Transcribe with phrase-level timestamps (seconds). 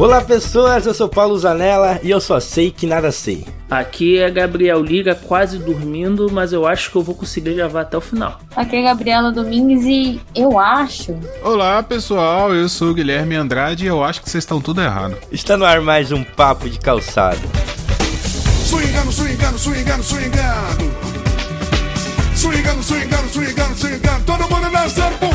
[0.00, 3.46] Olá pessoas, eu sou Paulo Zanella e eu só sei que nada sei.
[3.70, 7.98] Aqui é Gabriel Liga, quase dormindo, mas eu acho que eu vou conseguir gravar até
[7.98, 8.40] o final.
[8.56, 11.14] Aqui é Gabriela Domingues e eu acho.
[11.42, 15.18] Olá pessoal, eu sou o Guilherme Andrade e eu acho que vocês estão tudo errado.
[15.30, 17.46] Está no ar mais um Papo de Calçado.
[18.64, 20.94] Swingando, swingando, swingando, swingando.
[22.34, 24.24] Swingando, swingando, swingando, swingando.
[24.24, 25.29] Todo mundo dançando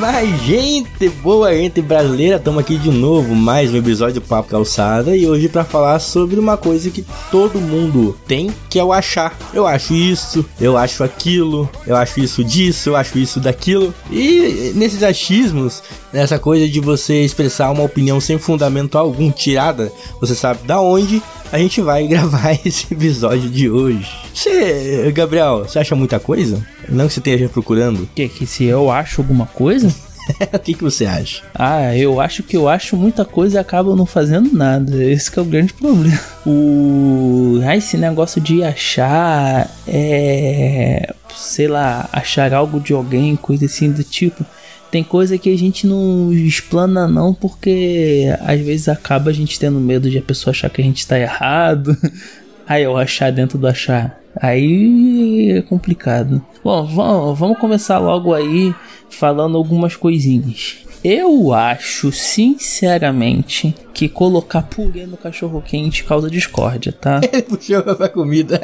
[0.00, 5.16] Mas gente boa, gente brasileira, estamos aqui de novo, mais um episódio do Papo Calçada
[5.16, 9.34] e hoje para falar sobre uma coisa que todo mundo tem, que é o achar.
[9.54, 13.94] Eu acho isso, eu acho aquilo, eu acho isso disso, eu acho isso daquilo.
[14.10, 15.82] E nesses achismos,
[16.14, 21.20] nessa coisa de você expressar uma opinião sem fundamento algum, tirada, você sabe da onde,
[21.52, 24.08] a gente vai gravar esse episódio de hoje.
[24.32, 26.64] Você, Gabriel, você acha muita coisa?
[26.88, 28.08] Não que você esteja procurando.
[28.14, 29.92] Que, que se eu acho alguma coisa?
[30.54, 31.42] o que, que você acha?
[31.54, 35.04] Ah, eu acho que eu acho muita coisa e acabo não fazendo nada.
[35.04, 36.18] Esse que é o grande problema.
[36.46, 37.60] O.
[37.66, 39.68] Ah, esse negócio de achar.
[39.86, 41.12] É.
[41.36, 44.46] Sei lá, achar algo de alguém, coisa assim do tipo.
[44.94, 49.80] Tem coisa que a gente não explana não, porque às vezes acaba a gente tendo
[49.80, 51.96] medo de a pessoa achar que a gente tá errado.
[52.64, 54.20] Aí eu achar dentro do achar.
[54.36, 56.40] Aí é complicado.
[56.62, 58.72] Bom, vamos, vamos começar logo aí
[59.10, 60.76] falando algumas coisinhas.
[61.04, 67.20] Eu acho, sinceramente, que colocar purê no cachorro quente causa discórdia, tá?
[67.30, 68.58] Ele puxou pra comida.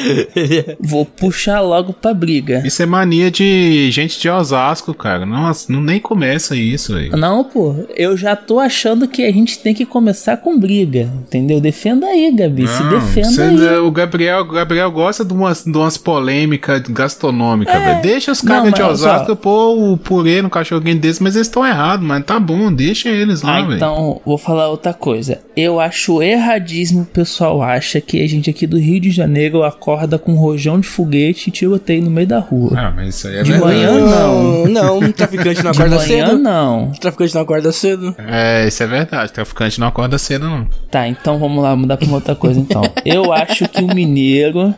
[0.78, 2.62] Vou puxar logo pra briga.
[2.66, 5.24] Isso é mania de gente de Osasco, cara.
[5.24, 7.16] Nossa, não nem começa isso, velho.
[7.16, 11.60] Não, pô, eu já tô achando que a gente tem que começar com briga, entendeu?
[11.60, 13.78] Defenda aí, Gabi, se defenda aí.
[13.78, 18.02] O Gabriel, o Gabriel gosta de umas, de umas polêmicas gastronômicas, velho.
[18.02, 18.46] Deixa os É.
[18.46, 19.36] Não, caras de Osasco ó.
[19.36, 23.42] pôr o purê no cachorrinho desse, mas eles estão errados, mas tá bom, deixa eles
[23.42, 23.76] lá, Ah, velho.
[23.76, 25.40] então, vou falar outra coisa.
[25.56, 30.18] Eu acho erradíssimo o pessoal acha que a gente aqui do Rio de Janeiro acorda
[30.18, 32.72] com rojão de foguete e tiroteio no meio da rua.
[32.76, 33.72] Ah, mas isso aí é De verdade.
[33.74, 34.66] manhã, não.
[34.66, 36.38] Não, não, traficante não De acorda manhã, cedo.
[36.38, 36.92] não.
[37.00, 38.16] Traficante não acorda cedo.
[38.18, 39.32] É, isso é verdade.
[39.32, 40.66] Traficante não acorda cedo, não.
[40.90, 42.82] Tá, então vamos lá, mudar pra uma outra coisa então.
[43.04, 44.74] Eu acho que o mineiro,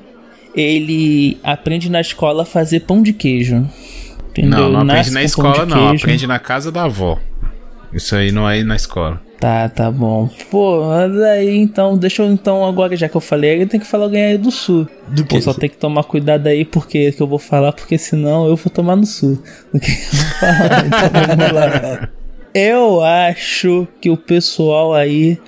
[0.55, 3.67] ele aprende na escola a fazer pão de queijo.
[4.43, 4.71] Entendeu?
[4.71, 5.89] Não, não aprende Nasce na com pão escola, não.
[5.89, 7.19] Aprende na casa da avó.
[7.93, 9.21] Isso aí não é ir na escola.
[9.39, 10.29] Tá, tá bom.
[10.51, 13.89] Pô, mas aí então, deixa eu então agora, já que eu falei, eu tenho que
[13.89, 14.89] falar alguém aí do sul.
[15.09, 15.43] Do Pô, que?
[15.43, 18.71] só tem que tomar cuidado aí porque que eu vou falar, porque senão eu vou
[18.73, 19.39] tomar no sul.
[19.73, 20.87] O que eu vou falar?
[20.87, 22.09] Então, vamos lá.
[22.55, 25.39] Eu acho que o pessoal aí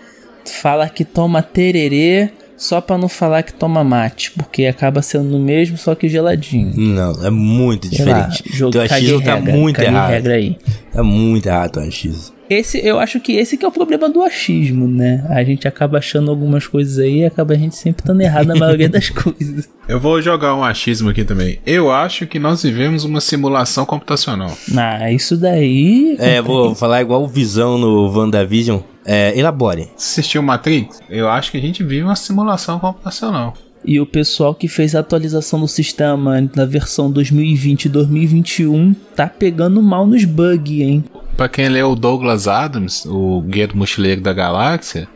[0.44, 5.40] fala que toma tererê só pra não falar que toma mate, porque acaba sendo o
[5.40, 6.72] mesmo, só que geladinho.
[6.76, 8.56] Não, é muito Sei lá, diferente.
[8.58, 10.10] jogo, Teu achismo tá regra, muito errado.
[10.10, 10.58] regra aí.
[10.92, 12.36] Tá muito errado teu achismo.
[12.50, 15.22] Esse, eu acho que esse que é o problema do achismo, né?
[15.28, 18.54] A gente acaba achando algumas coisas aí e acaba a gente sempre estando errado na
[18.56, 19.68] maioria das coisas.
[19.86, 21.58] Eu vou jogar um achismo aqui também.
[21.66, 24.50] Eu acho que nós vivemos uma simulação computacional.
[24.74, 26.16] Ah, isso daí.
[26.18, 28.80] É, vou falar igual o Visão no WandaVision.
[29.10, 29.88] É, elabore.
[29.96, 31.00] Assistiu Matrix?
[31.08, 33.54] Eu acho que a gente vive uma simulação computacional.
[33.82, 39.26] E o pessoal que fez a atualização do sistema na versão 2020 e 2021 tá
[39.26, 41.04] pegando mal nos bugs, hein?
[41.38, 45.08] Pra quem leu o Douglas Adams, o Guia do Mochileiro da Galáxia,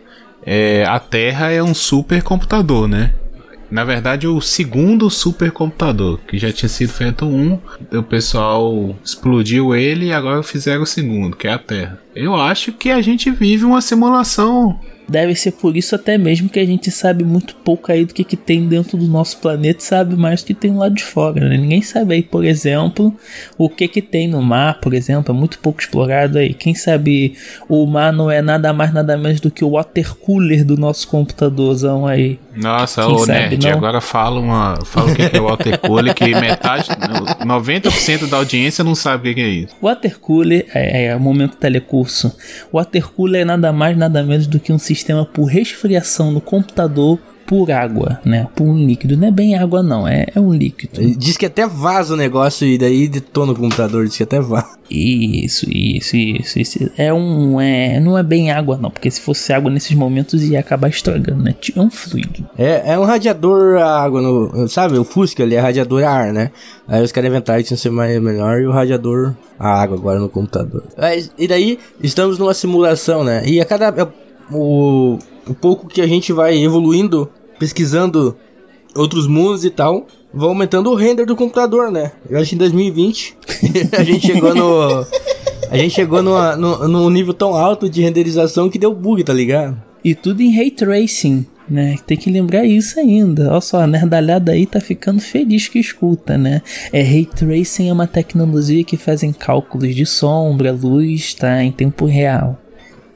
[0.42, 3.12] é, a Terra é um supercomputador, né?
[3.70, 7.58] Na verdade, o segundo supercomputador, que já tinha sido feito um,
[7.90, 11.98] o pessoal explodiu ele e agora fizeram o segundo, que é a Terra.
[12.14, 14.78] Eu acho que a gente vive uma simulação.
[15.08, 18.24] Deve ser por isso até mesmo que a gente sabe muito pouco aí do que,
[18.24, 21.56] que tem dentro do nosso planeta, sabe mais do que tem lá de fora, né?
[21.56, 23.14] Ninguém sabe aí, por exemplo,
[23.58, 26.54] o que que tem no mar, por exemplo, é muito pouco explorado aí.
[26.54, 27.34] Quem sabe
[27.68, 31.06] o mar não é nada mais nada menos do que o water cooler do nosso
[31.08, 32.38] computadorzão aí.
[32.56, 33.72] Nossa, Quem ô sabe, Nerd, não?
[33.72, 36.88] agora fala, uma, fala o que que é o water cooler, que metade,
[37.44, 39.76] 90% da audiência não sabe o que que é isso.
[39.82, 42.01] Water cooler é, é o momento telecurso.
[42.72, 47.18] Water cooler é nada mais nada menos do que um sistema por resfriação no computador
[47.52, 48.48] por água, né?
[48.56, 49.14] Por um líquido.
[49.14, 51.06] Não é bem água, não, é, é um líquido.
[51.18, 54.78] Diz que até vaza o negócio e daí detona o computador, diz que até vaza.
[54.90, 56.90] Isso, isso, isso, isso.
[56.96, 57.60] É um.
[57.60, 61.42] É, não é bem água, não, porque se fosse água nesses momentos ia acabar estragando,
[61.42, 61.54] né?
[61.76, 62.42] É um fluido.
[62.56, 64.96] É, é um radiador a água, no, sabe?
[64.96, 66.52] O Fusca ali é radiador a ar, né?
[66.88, 69.98] Aí os caras inventaram que tinha que ser mais, melhor e o radiador a água
[69.98, 70.84] agora no computador.
[70.96, 73.42] Mas, e daí estamos numa simulação, né?
[73.46, 73.88] E a cada.
[73.88, 74.08] é,
[74.50, 77.28] O, o pouco que a gente vai evoluindo,
[77.62, 78.36] pesquisando
[78.96, 82.10] outros mundos e tal, vai aumentando o render do computador, né?
[82.28, 83.36] Eu acho que em 2020
[83.96, 85.06] a gente chegou no.
[85.70, 89.32] A gente chegou numa- no, num nível tão alto de renderização que deu bug, tá
[89.32, 89.80] ligado?
[90.04, 91.96] E tudo em ray tracing, né?
[92.04, 93.50] Tem que lembrar isso ainda.
[93.52, 96.60] Olha só, a nerdalhada aí tá ficando feliz que escuta, né?
[96.92, 101.62] É ray tracing é uma tecnologia que fazem cálculos de sombra, luz, tá?
[101.62, 102.58] Em tempo real,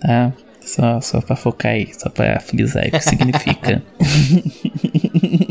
[0.00, 0.32] tá?
[0.66, 3.82] Só, só pra focar aí, só pra frisar aí o que significa.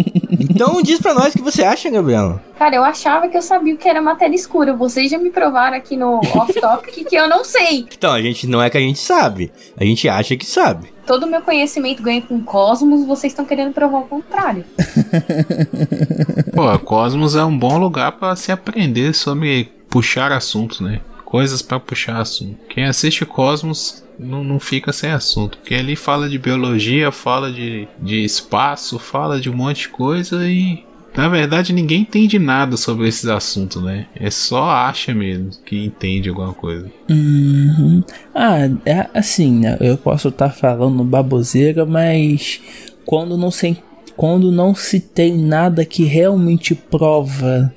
[0.56, 2.41] Então diz pra nós o que você acha, Gabriela.
[2.57, 4.73] Cara, eu achava que eu sabia o que era matéria escura.
[4.73, 7.85] Vocês já me provaram aqui no off-topic que eu não sei.
[7.97, 10.88] Então, a gente não é que a gente sabe, a gente acha que sabe.
[11.06, 14.63] Todo o meu conhecimento ganho com Cosmos, vocês estão querendo provar o contrário.
[16.53, 21.01] Pô, Cosmos é um bom lugar pra se aprender sobre puxar assuntos, né?
[21.25, 22.57] Coisas pra puxar assunto.
[22.69, 27.88] Quem assiste Cosmos não, não fica sem assunto, porque ali fala de biologia, fala de,
[28.00, 30.83] de espaço, fala de um monte de coisa e.
[31.16, 34.06] Na verdade, ninguém entende nada sobre esses assuntos, né?
[34.13, 36.92] É só acha mesmo que entende alguma coisa.
[37.10, 38.04] Uhum.
[38.33, 39.77] Ah, é assim, né?
[39.80, 42.60] Eu posso estar falando baboseira, mas
[43.06, 43.77] quando não se,
[44.18, 47.74] quando não se tem nada que realmente prova,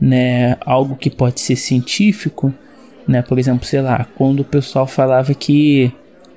[0.00, 2.54] né, algo que pode ser científico,
[3.08, 3.22] né?
[3.22, 5.92] Por exemplo, sei lá, quando o pessoal falava que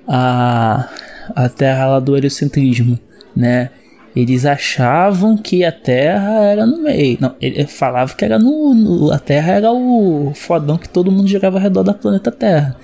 [0.08, 0.90] a
[1.36, 2.98] a Terra lá do heliocentrismo,
[3.36, 3.70] né?
[4.14, 7.18] Eles achavam que a Terra era no meio.
[7.22, 11.30] Não, ele falava que era no, no- A Terra era o fodão que todo mundo
[11.30, 12.76] girava ao redor da planeta Terra.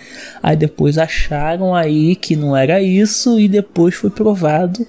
[0.42, 4.88] Aí depois acharam aí que não era isso e depois foi provado,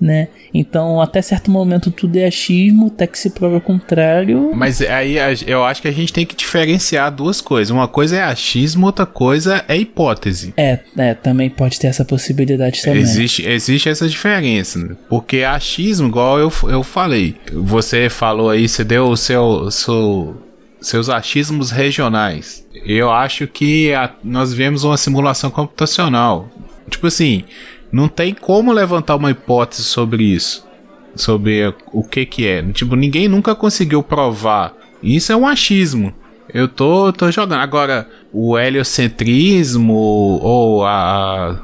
[0.00, 0.28] né?
[0.54, 4.52] Então até certo momento tudo é achismo, até que se prova o contrário.
[4.54, 5.16] Mas aí
[5.46, 7.70] eu acho que a gente tem que diferenciar duas coisas.
[7.70, 10.54] Uma coisa é achismo, outra coisa é hipótese.
[10.56, 13.00] É, é, também pode ter essa possibilidade também.
[13.00, 14.96] Existe, existe essa diferença, né?
[15.08, 20.36] porque achismo, igual eu, eu falei, você falou aí, você deu o seu, seu-
[20.80, 22.64] seus achismos regionais.
[22.86, 26.48] Eu acho que a- nós vemos uma simulação computacional.
[26.88, 27.44] Tipo assim,
[27.90, 30.66] não tem como levantar uma hipótese sobre isso,
[31.14, 32.62] sobre o que que é.
[32.72, 34.74] Tipo, ninguém nunca conseguiu provar.
[35.02, 36.12] Isso é um achismo.
[36.52, 37.60] Eu tô, tô jogando.
[37.60, 41.60] Agora, o heliocentrismo ou a,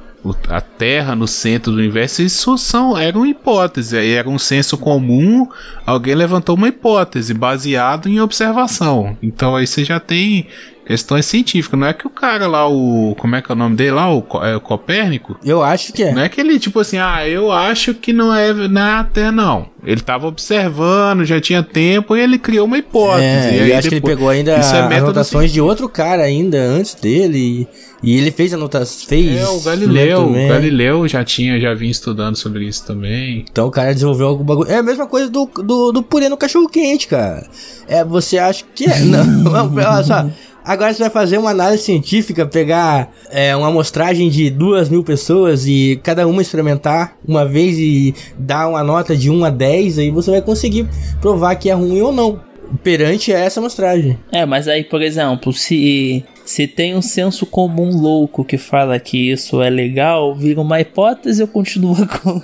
[0.49, 3.93] a Terra no centro do universo, isso são, eram hipóteses.
[3.93, 5.49] Era um senso comum.
[5.87, 9.17] Alguém levantou uma hipótese baseado em observação.
[9.23, 10.47] Então aí você já tem
[10.87, 11.79] questões científicas.
[11.79, 13.15] Não é que o cara lá, o.
[13.19, 14.13] Como é que é o nome dele lá?
[14.15, 15.37] O, é o Copérnico?
[15.45, 16.13] Eu acho que é.
[16.13, 19.67] Não é que ele, tipo assim, ah, eu acho que não é na Terra, não.
[19.87, 23.25] Ele tava observando, já tinha tempo e ele criou uma hipótese.
[23.49, 25.89] É, E eu aí acho que ele depois- pegou ainda Isso é anotações de outro
[25.91, 27.69] cara ainda antes dele
[28.03, 30.49] e, e ele fez anotações, fez É, o Galileu, o também.
[30.49, 33.45] Galileu já tinha, já vinha estudando sobre isso também.
[33.51, 34.71] Então o cara desenvolveu algum bagulho.
[34.71, 37.47] É a mesma coisa do, do, do purê no cachorro quente, cara.
[37.87, 39.01] É, você acha que é.
[39.05, 40.27] Não, não, olha só.
[40.65, 45.67] Agora você vai fazer uma análise científica, pegar é, uma amostragem de duas mil pessoas
[45.67, 50.11] e cada uma experimentar uma vez e dar uma nota de 1 a 10, aí
[50.11, 50.89] você vai conseguir
[51.21, 52.41] provar que é ruim ou não.
[52.83, 54.19] Perante essa amostragem.
[54.33, 59.31] É, mas aí, por exemplo, se, se tem um senso comum louco que fala que
[59.31, 62.43] isso é legal, vira uma hipótese ou continua como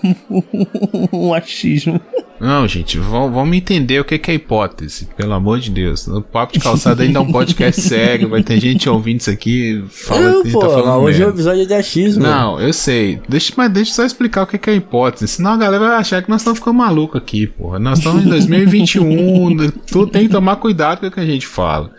[1.10, 1.98] um achismo?
[2.40, 6.08] Não, gente, vamos, entender o que que é hipótese, pelo amor de Deus.
[6.08, 9.84] O Papo de Calçada ainda é um podcast sério, vai ter gente ouvindo isso aqui,
[9.90, 11.38] falando Não, que a gente pô, tá falando hoje é o merda.
[11.38, 12.22] episódio de achismo.
[12.22, 13.20] Não, eu sei.
[13.28, 15.28] Deixa, mas deixa eu só explicar o que que é hipótese.
[15.28, 17.78] Senão a galera vai achar que nós estamos ficando malucos aqui, porra.
[17.78, 21.90] Nós estamos em 2021, tu tem que tomar cuidado com o que a gente fala.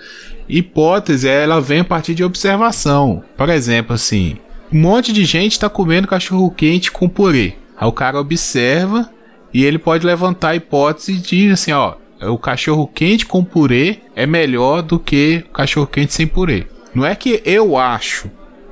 [0.50, 3.24] Hipótese, ela vem a partir de observação.
[3.38, 4.38] Por exemplo, assim,
[4.74, 7.54] um monte de gente tá comendo cachorro quente com purê.
[7.78, 9.10] Aí o cara observa
[9.54, 14.26] e ele pode levantar a hipótese de assim, ó, o cachorro quente com purê é
[14.26, 16.68] melhor do que o cachorro quente sem purê.
[16.94, 18.30] Não é que eu acho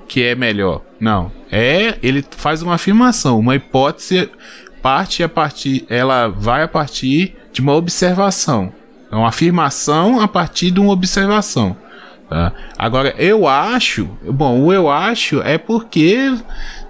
[0.07, 0.81] que é melhor.
[0.99, 1.31] Não.
[1.51, 4.29] É, ele faz uma afirmação, uma hipótese
[4.81, 8.71] parte a partir, ela vai a partir de uma observação.
[9.11, 11.75] É uma afirmação a partir de uma observação.
[12.29, 12.53] tá?
[12.77, 16.33] Agora, eu acho, bom, o eu acho é porque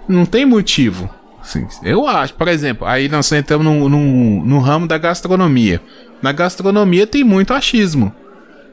[0.08, 1.08] não tem motivo.
[1.50, 2.34] Sim, eu acho.
[2.34, 5.80] Por exemplo, aí nós entramos no, no, no ramo da gastronomia.
[6.22, 8.14] Na gastronomia tem muito achismo.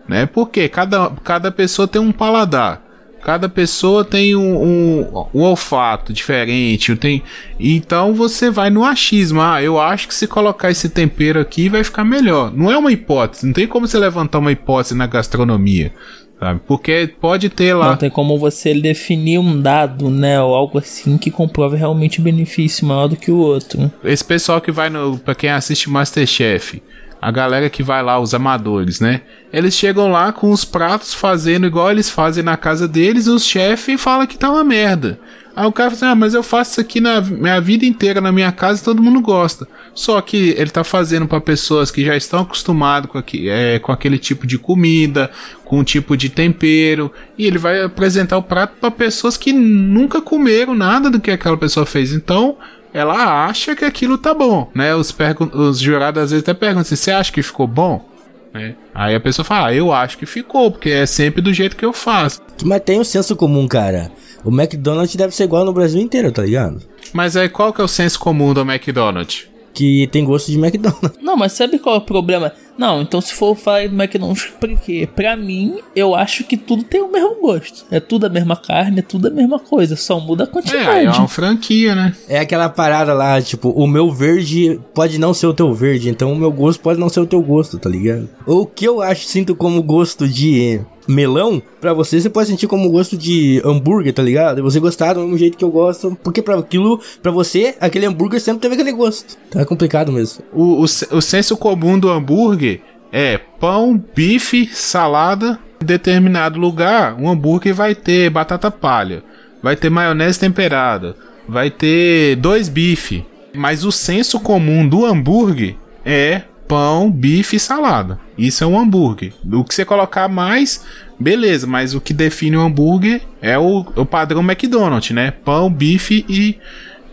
[0.08, 0.28] Né?
[0.28, 2.84] Porque cada, cada pessoa tem um paladar.
[3.24, 6.96] Cada pessoa tem um, um, um olfato diferente.
[6.96, 7.24] Tem,
[7.60, 9.42] então você vai no achismo.
[9.42, 12.54] Ah, eu acho que se colocar esse tempero aqui vai ficar melhor.
[12.54, 13.48] Não é uma hipótese.
[13.48, 15.92] Não tem como você levantar uma hipótese na gastronomia.
[16.40, 16.62] Sabe?
[16.68, 17.90] Porque pode ter lá.
[17.90, 20.40] Não tem como você definir um dado, né?
[20.42, 23.92] Ou algo assim que comprove realmente benefício maior do que o outro.
[24.04, 25.18] Esse pessoal que vai no.
[25.18, 26.82] Pra quem assiste Masterchef,
[27.20, 29.22] a galera que vai lá, os amadores, né?
[29.52, 33.44] Eles chegam lá com os pratos fazendo igual eles fazem na casa deles, e os
[33.44, 35.20] chefes falam que tá uma merda.
[35.58, 38.22] Aí o cara fala assim, ah, mas eu faço isso aqui na minha vida inteira
[38.22, 39.68] na minha casa e todo mundo gosta.
[39.92, 44.20] Só que ele tá fazendo para pessoas que já estão acostumadas com, é, com aquele
[44.20, 45.32] tipo de comida,
[45.66, 50.22] com um tipo de tempero, e ele vai apresentar o prato para pessoas que nunca
[50.22, 52.14] comeram nada do que aquela pessoa fez.
[52.14, 52.56] Então,
[52.94, 54.94] ela acha que aquilo tá bom, né?
[54.94, 55.12] Os,
[55.54, 58.08] os jurados às vezes até perguntam assim, você acha que ficou bom?
[58.54, 58.76] Né?
[58.94, 61.84] Aí a pessoa fala, ah, eu acho que ficou, porque é sempre do jeito que
[61.84, 62.44] eu faço.
[62.64, 64.12] Mas tem um senso comum, cara.
[64.44, 66.82] O McDonald's deve ser igual no Brasil inteiro, tá ligado?
[67.14, 69.48] Mas aí qual que é o senso comum do McDonald's?
[69.74, 71.22] Que tem gosto de McDonald's.
[71.22, 72.52] Não, mas sabe qual é o problema?
[72.78, 77.02] Não, então se for falar do McDonald's, porque pra mim, eu acho que tudo tem
[77.02, 77.86] o mesmo gosto.
[77.92, 80.88] É tudo a mesma carne, é tudo a mesma coisa, só muda a quantidade.
[80.88, 82.16] É, é uma franquia, né?
[82.28, 86.34] É aquela parada lá, tipo, o meu verde pode não ser o teu verde, então
[86.34, 88.30] o meu gosto pode não ser o teu gosto, tá ligado?
[88.46, 92.90] O que eu acho, sinto como gosto de melão, pra você, você pode sentir como
[92.90, 94.60] gosto de hambúrguer, tá ligado?
[94.60, 98.06] E você gostar do mesmo jeito que eu gosto, porque pra aquilo, pra você, aquele
[98.06, 99.38] hambúrguer sempre teve aquele gosto.
[99.50, 100.44] Tá complicado mesmo.
[100.54, 105.60] O, o, o senso comum do hambúrguer é pão, bife, salada.
[105.82, 109.24] Em determinado lugar, um hambúrguer vai ter batata palha,
[109.62, 111.16] vai ter maionese temperada,
[111.48, 113.24] vai ter dois bife.
[113.54, 118.20] Mas o senso comum do hambúrguer é pão, bife e salada.
[118.38, 119.34] Isso é um hambúrguer.
[119.52, 120.86] O que você colocar mais,
[121.20, 125.32] beleza, mas o que define o hambúrguer é o, o padrão McDonald's, né?
[125.32, 126.58] Pão, bife e,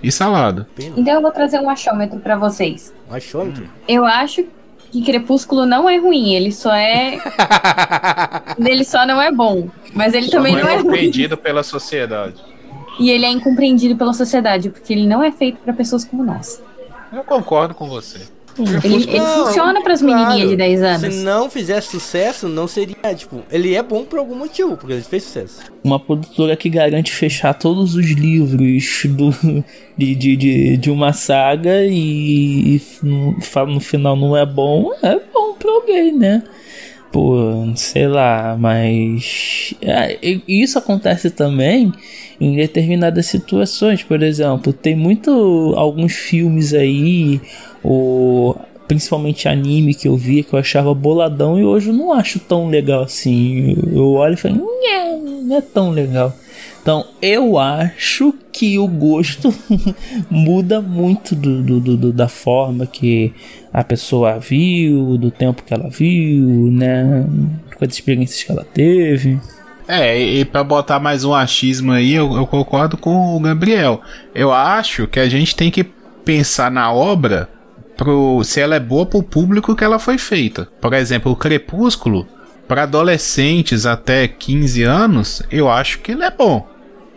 [0.03, 0.69] e salada.
[0.97, 2.93] Então eu vou trazer um achômetro para vocês.
[3.11, 3.69] Um achômetro?
[3.87, 4.45] Eu acho
[4.91, 7.19] que Crepúsculo não é ruim, ele só é.
[8.59, 9.69] ele só não é bom.
[9.93, 10.85] Mas ele Só também não é é ruim.
[10.85, 12.37] compreendido pela sociedade.
[12.99, 16.63] E ele é incompreendido pela sociedade, porque ele não é feito para pessoas como nós.
[17.13, 18.21] Eu concordo com você.
[18.85, 21.15] Ele, ele Não, funciona para as menininhas de 10 anos.
[21.15, 25.03] Se não fizesse sucesso, não seria, tipo, ele é bom por algum motivo, porque ele
[25.03, 25.61] fez sucesso.
[25.83, 29.31] Uma produtora que garante fechar todos os livros do,
[29.97, 34.91] de, de, de, de uma saga e, e no, fa- no final não é bom,
[35.03, 36.43] é bom pra alguém, né?
[37.14, 37.37] Pô,
[37.76, 39.73] sei lá, mas.
[40.21, 41.92] e- isso acontece também
[42.40, 44.02] em determinadas situações.
[44.02, 45.73] Por exemplo, tem muito.
[45.76, 47.40] alguns filmes aí,
[47.85, 52.40] ou principalmente anime que eu via que eu achava boladão e hoje eu não acho
[52.40, 53.76] tão legal assim.
[53.92, 55.16] Eu olho e falo, "Nhé,
[55.47, 56.35] não é tão legal.
[56.85, 59.55] Então eu acho que o gosto
[60.31, 63.33] muda muito do, do- do- da forma que
[63.73, 67.25] a pessoa viu, do tempo que ela viu, né?
[67.79, 69.41] Com as experiências que ela teve.
[69.88, 74.03] É, e, pra botar mais um achismo aí, eu, eu concordo com o Gabriel.
[74.35, 75.85] Eu acho que a gente tem que
[76.23, 77.49] pensar na obra
[77.97, 80.69] pro, se ela é boa pro público que ela foi feita.
[80.83, 82.26] Por exemplo, o Crepúsculo,
[82.69, 86.67] para adolescentes até 15 anos, eu acho que ele é bom.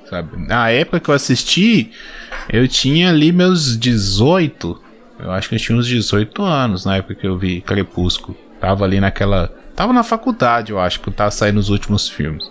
[0.09, 0.47] Sabe?
[0.47, 1.91] Na época que eu assisti,
[2.49, 4.81] eu tinha ali meus 18.
[5.19, 8.37] Eu acho que eu tinha uns 18 anos na época que eu vi Crepúsculo.
[8.59, 9.51] Tava ali naquela.
[9.75, 12.49] Tava na faculdade, eu acho que tava saindo os últimos filmes.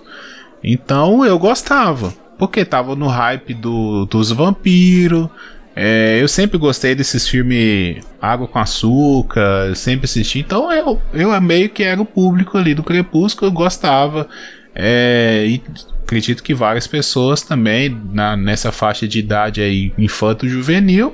[0.62, 2.12] Então eu gostava.
[2.38, 5.28] Porque tava no hype do, dos vampiros.
[5.75, 10.38] É, eu sempre gostei desses filmes Água com Açúcar, eu sempre assisti.
[10.38, 14.28] Então eu, eu meio que era o público ali do Crepúsculo, eu gostava.
[14.75, 15.62] É, e
[16.06, 21.12] acredito que várias pessoas também na, nessa faixa de idade aí, infanto-juvenil,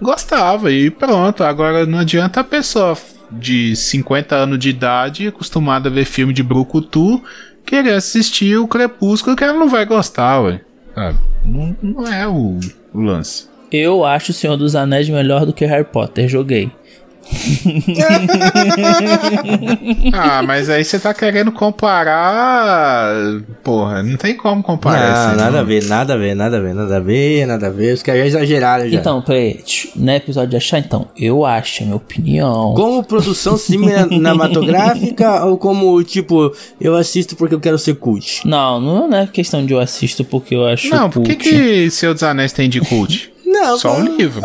[0.00, 0.72] gostava.
[0.72, 2.98] E pronto, agora não adianta a pessoa
[3.30, 7.22] de 50 anos de idade, acostumada a ver filme de Brucutu,
[7.64, 10.60] querer assistir o Crepúsculo que ela não vai gostar, ué.
[10.92, 11.18] Sabe?
[11.44, 12.58] Não, não é o,
[12.92, 13.46] o lance.
[13.70, 16.70] Eu acho o Senhor dos Anéis melhor do que Harry Potter, joguei.
[20.12, 23.14] Ah, mas aí você tá querendo comparar.
[23.62, 25.58] Porra, não tem como comparar Não, assim, nada não.
[25.60, 27.94] a ver, nada a ver, nada a ver, nada a ver, nada a ver.
[27.94, 28.98] Os caras já exageraram já.
[28.98, 32.74] Então, peraí, tch, no episódio de achar, então, eu acho, é minha opinião.
[32.74, 38.46] Como produção cinematográfica ou como, tipo, eu assisto porque eu quero ser cult?
[38.46, 42.12] Não, não é questão de eu assisto porque eu acho Não, por que, que Senhor
[42.12, 43.32] dos Anéis tem de cult?
[43.44, 44.40] Não, Só um livro.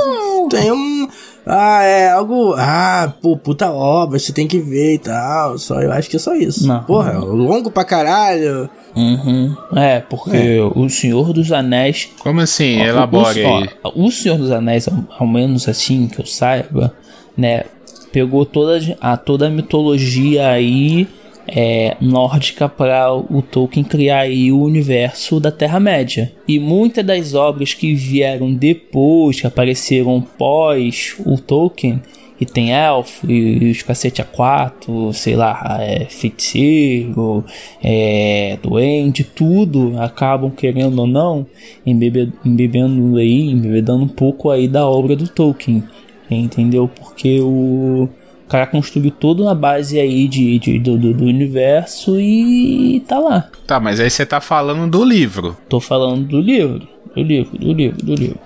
[0.49, 1.07] Tem um.
[1.47, 2.53] Ah, é algo.
[2.57, 5.57] Ah, pô, puta obra, você tem que ver e tal.
[5.57, 6.67] Só, eu acho que é só isso.
[6.67, 6.83] Não.
[6.83, 8.69] Porra, é longo pra caralho.
[8.95, 9.55] Uhum.
[9.75, 12.09] É, porque o Senhor dos Anéis.
[12.19, 12.81] Como assim?
[12.81, 13.69] ó, Elabore o, aí.
[13.83, 16.93] ó, o Senhor dos Anéis, ao, ao menos assim que eu saiba,
[17.37, 17.63] né?
[18.11, 21.07] Pegou toda a, toda a mitologia aí
[21.47, 26.31] é, nórdica para o Tolkien criar aí o universo da Terra-média.
[26.47, 32.01] E muitas das obras que vieram depois, que apareceram pós o Tolkien,
[32.39, 37.43] e tem elfo e, e os cacete A4, sei lá, é, feiticeiro,
[37.83, 41.47] é, doente, tudo acabam querendo ou não
[41.85, 45.83] embebe, embebendo aí, embebedando um pouco aí da obra do Tolkien,
[46.29, 46.87] entendeu?
[46.87, 48.07] Porque o
[48.49, 53.49] cara construiu toda uma base aí de, de- do, do- do universo e tá lá.
[53.65, 55.57] Tá, mas aí você tá falando do livro.
[55.67, 58.39] Tô falando do livro, do livro, do livro, do livro.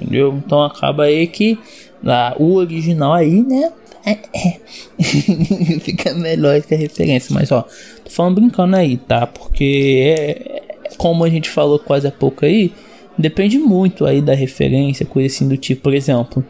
[0.00, 0.34] Entendeu?
[0.44, 1.58] Então acaba aí que
[2.04, 3.72] ah, o original aí, né?
[4.04, 4.60] é, é.
[5.80, 7.32] Fica melhor que a referência.
[7.34, 7.62] Mas ó,
[8.04, 9.26] tô falando brincando aí, tá?
[9.26, 10.62] Porque é,
[10.96, 12.72] como a gente falou quase há pouco aí,
[13.16, 16.44] depende muito aí da referência, coisa assim do tipo, por exemplo,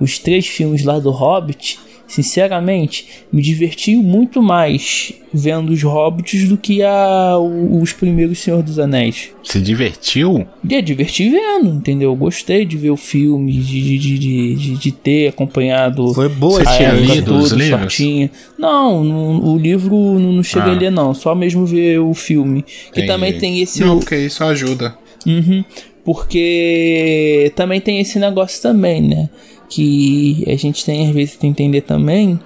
[0.00, 6.56] os três filmes lá do Hobbit, sinceramente, me diverti muito mais vendo os Hobbits do
[6.56, 9.28] que a, os primeiros Senhor dos Anéis.
[9.44, 10.46] Se divertiu?
[10.68, 12.16] E diverti vendo, entendeu?
[12.16, 16.68] Gostei de ver o filme, de, de, de, de, de ter acompanhado Foi boa Você
[16.68, 17.98] a tinha lido os livros?
[18.58, 20.76] Não, no- o livro não, não cheguei Ah.
[20.76, 21.12] a ler, não.
[21.12, 22.64] Só mesmo ver o filme.
[22.92, 23.80] Que também tem esse.
[23.80, 24.96] Não, porque isso ajuda.
[25.26, 25.62] Uhum,
[26.04, 29.28] porque também tem esse negócio também, né?
[29.68, 32.40] Que a gente tem às vezes que entender também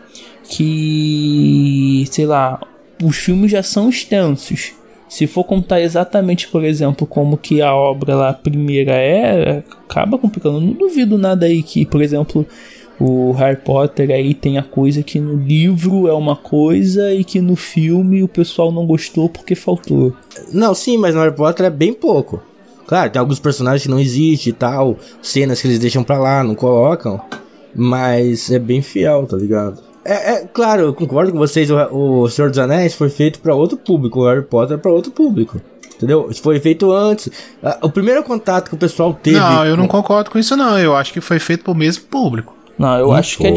[0.48, 2.60] que, sei lá,
[3.02, 4.72] os filmes já são extensos.
[5.08, 10.60] Se for contar exatamente, por exemplo, como que a obra lá primeira é, acaba complicando.
[10.60, 12.46] Não duvido nada aí que, por exemplo,
[12.98, 17.40] o Harry Potter aí tem a coisa que no livro é uma coisa e que
[17.40, 20.14] no filme o pessoal não gostou porque faltou.
[20.52, 22.40] Não, sim, mas no Harry Potter é bem pouco.
[22.92, 26.44] Claro, tem alguns personagens que não existem e tal, cenas que eles deixam pra lá,
[26.44, 27.18] não colocam.
[27.74, 29.80] Mas é bem fiel, tá ligado?
[30.04, 31.76] É, é claro, eu concordo com vocês, o,
[32.22, 35.10] o Senhor dos Anéis foi feito pra outro público, o Harry Potter é pra outro
[35.10, 35.58] público.
[35.96, 36.28] Entendeu?
[36.42, 37.30] Foi feito antes.
[37.80, 39.38] O primeiro contato que o pessoal teve.
[39.38, 40.78] Não, eu não com- concordo com isso, não.
[40.78, 42.54] Eu acho que foi feito pro mesmo público.
[42.76, 43.56] Não, eu Não acho que é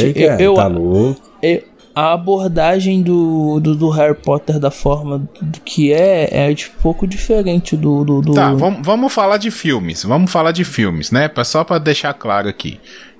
[0.00, 0.18] diferente.
[0.18, 1.20] Eu, cara, eu- tá louco.
[1.42, 1.62] eu-
[1.94, 7.06] a abordagem do, do, do Harry Potter da forma do que é é de pouco
[7.06, 8.04] diferente do.
[8.04, 10.04] do, do- Tá, vamos, vamos falar de filmes.
[10.04, 11.30] Vamos falar de filmes, né?
[11.44, 12.78] Só pra deixar claro aqui.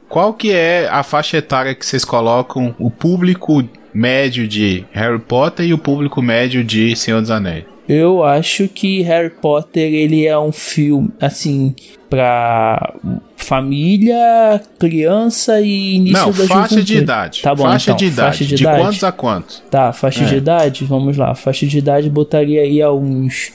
[0.09, 5.67] Qual que é a faixa etária que vocês colocam o público médio de Harry Potter
[5.67, 7.65] e o público médio de Senhor dos Anéis?
[7.89, 11.75] Eu acho que Harry Potter ele é um filme assim
[12.11, 12.95] pra
[13.37, 16.85] família, criança e início não, da faixa juventude.
[16.85, 17.43] de idade.
[17.43, 18.27] Tá bom, faixa então, de idade.
[18.29, 18.83] faixa de de idade.
[18.83, 19.63] quantos a quantos?
[19.71, 20.27] Tá, faixa É.
[20.27, 21.35] de idade, vamos lá.
[21.35, 23.53] Faixa de idade botaria aí a uns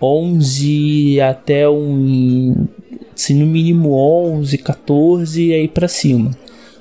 [0.00, 2.66] 11 até um.
[3.14, 6.30] Se no mínimo 11, 14 aí pra cima.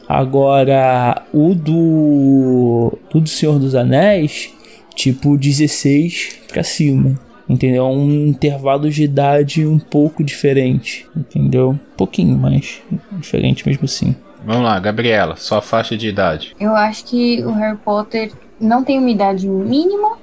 [0.08, 2.98] Agora, o do.
[3.14, 4.50] O do Senhor dos Anéis,
[4.96, 7.20] tipo 16 pra cima.
[7.50, 7.86] Entendeu?
[7.86, 11.06] Um intervalo de idade um pouco diferente.
[11.16, 11.72] Entendeu?
[11.72, 14.16] Um pouquinho mais diferente mesmo assim.
[14.46, 16.56] Vamos lá, Gabriela, sua faixa de idade.
[16.60, 20.18] Eu acho que o Harry Potter não tem uma idade mínima,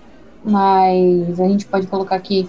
[0.44, 2.48] mas a gente pode colocar que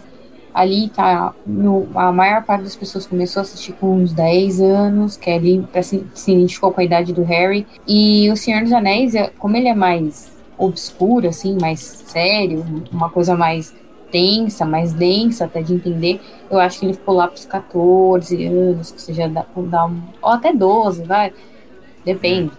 [0.54, 1.34] ali tá.
[1.46, 5.36] no- a maior parte das pessoas começou a assistir com uns 10 anos, que é
[5.36, 7.68] ali se, se identificou com a idade do Harry.
[7.88, 13.10] E o Senhor dos Anéis, é- como ele é mais obscuro, assim, mais sério, uma
[13.10, 13.74] coisa mais
[14.12, 16.20] tensa, mais densa até de entender,
[16.50, 20.30] eu acho que ele ficou lá pros 14 anos, que seja dá, dá um, ou
[20.32, 21.32] até 12, vai.
[22.04, 22.52] Depende.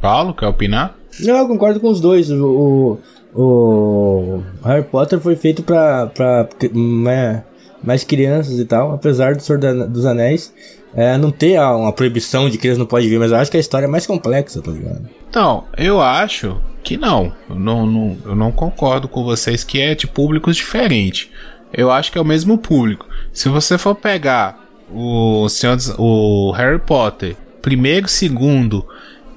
[0.00, 0.96] Paulo, quer opinar?
[1.20, 2.30] Não, eu concordo com os dois.
[2.30, 2.98] O,
[3.34, 7.44] o, o Harry Potter foi feito pra, pra né,
[7.82, 10.52] mais crianças e tal, apesar do Senhor dos Anéis
[10.96, 13.60] é, não ter uma proibição de criança não pode ver, mas eu acho que a
[13.60, 15.06] história é mais complexa, tá ligado?
[15.28, 17.32] Então, eu acho que não.
[17.50, 21.28] Eu não, não- eu não concordo com vocês que é de públicos diferentes.
[21.72, 23.06] Eu acho que é o mesmo público.
[23.32, 28.86] Se você for pegar o, Senhor o Harry Potter, primeiro, segundo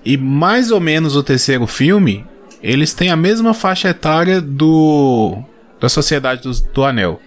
[0.05, 2.23] e mais ou menos o terceiro filme,
[2.61, 5.37] eles têm a mesma faixa etária do
[5.81, 7.19] da Sociedade dos- do, Anel.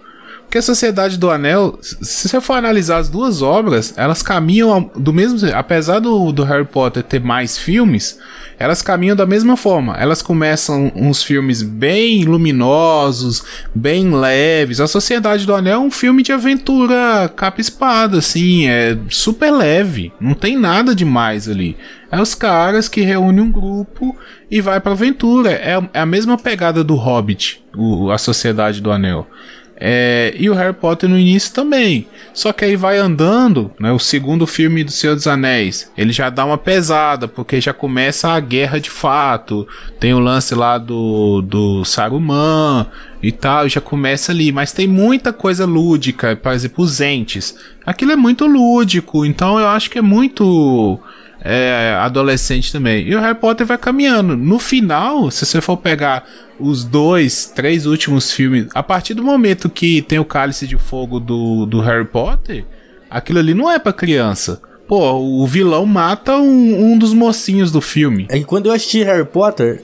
[0.53, 5.11] Porque a Sociedade do Anel, se você for analisar as duas obras, elas caminham do
[5.11, 5.39] mesmo.
[5.51, 8.19] Apesar do, do Harry Potter ter mais filmes,
[8.59, 9.97] elas caminham da mesma forma.
[9.97, 14.79] Elas começam uns filmes bem luminosos, bem leves.
[14.79, 20.13] A Sociedade do Anel é um filme de aventura capa-espada, assim, é super leve.
[20.21, 21.75] Não tem nada demais ali.
[22.11, 24.15] É os caras que reúnem um grupo
[24.51, 25.49] e vai pra aventura.
[25.51, 29.27] É, é a mesma pegada do Hobbit, o- a Sociedade do Anel.
[29.75, 32.07] É, e o Harry Potter no início também.
[32.33, 33.91] Só que aí vai andando, né?
[33.91, 38.29] O segundo filme do Senhor dos Anéis, ele já dá uma pesada, porque já começa
[38.29, 39.67] a guerra de fato.
[39.99, 42.87] Tem o lance lá do, do Saruman
[43.21, 44.51] e tal, já começa ali.
[44.51, 47.55] Mas tem muita coisa lúdica, por exemplo, os entes.
[47.85, 50.99] Aquilo é muito lúdico, então eu acho que é muito
[51.43, 53.07] é, adolescente também.
[53.07, 54.37] E o Harry Potter vai caminhando.
[54.37, 56.25] No final, se você for pegar
[56.59, 61.19] os dois, três últimos filmes, a partir do momento que tem o cálice de fogo
[61.19, 62.65] do, do Harry Potter,
[63.09, 64.61] aquilo ali não é pra criança.
[64.87, 68.27] Pô, o vilão mata um, um dos mocinhos do filme.
[68.29, 69.83] É que quando eu assisti Harry Potter,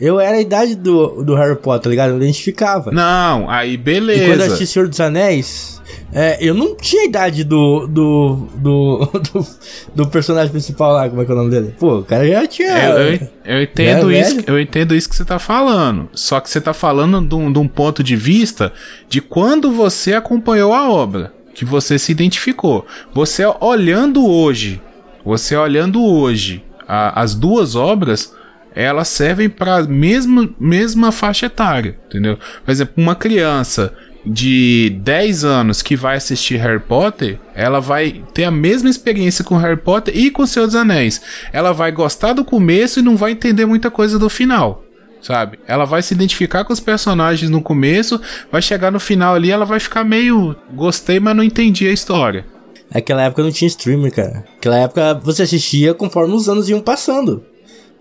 [0.00, 2.10] eu era a idade do, do Harry Potter, tá ligado?
[2.10, 2.90] Eu identificava.
[2.90, 4.46] Não, aí E quando eu beleza.
[4.46, 5.80] assisti Senhor dos Anéis,
[6.12, 8.98] é, eu não tinha a idade do do, do,
[9.32, 9.46] do.
[9.94, 11.74] do personagem principal lá, como é que é o nome dele?
[11.78, 12.68] Pô, o cara já tinha.
[12.70, 14.44] Eu, eu- eu entendo É, isso, velho.
[14.48, 16.08] eu entendo isso que você tá falando.
[16.12, 18.72] Só que você tá falando de um, de um ponto de vista
[19.08, 22.86] de quando você acompanhou a obra, que você se identificou.
[23.12, 24.80] Você olhando hoje,
[25.24, 28.32] você olhando hoje a- as duas obras,
[28.74, 32.38] elas servem para mesma mesma faixa etária, entendeu?
[32.64, 33.92] Por exemplo, uma criança
[34.24, 39.56] de 10 anos que vai assistir Harry Potter, ela vai ter a mesma experiência com
[39.56, 41.20] Harry Potter e com dos Anéis.
[41.52, 44.84] Ela vai gostar do começo e não vai entender muita coisa do final.
[45.20, 45.58] Sabe?
[45.68, 49.64] Ela vai se identificar com os personagens no começo, vai chegar no final ali, ela
[49.64, 52.44] vai ficar meio gostei, mas não entendi a história.
[52.92, 54.44] Naquela época não tinha streamer, cara.
[54.54, 57.44] Naquela época você assistia conforme os anos iam passando.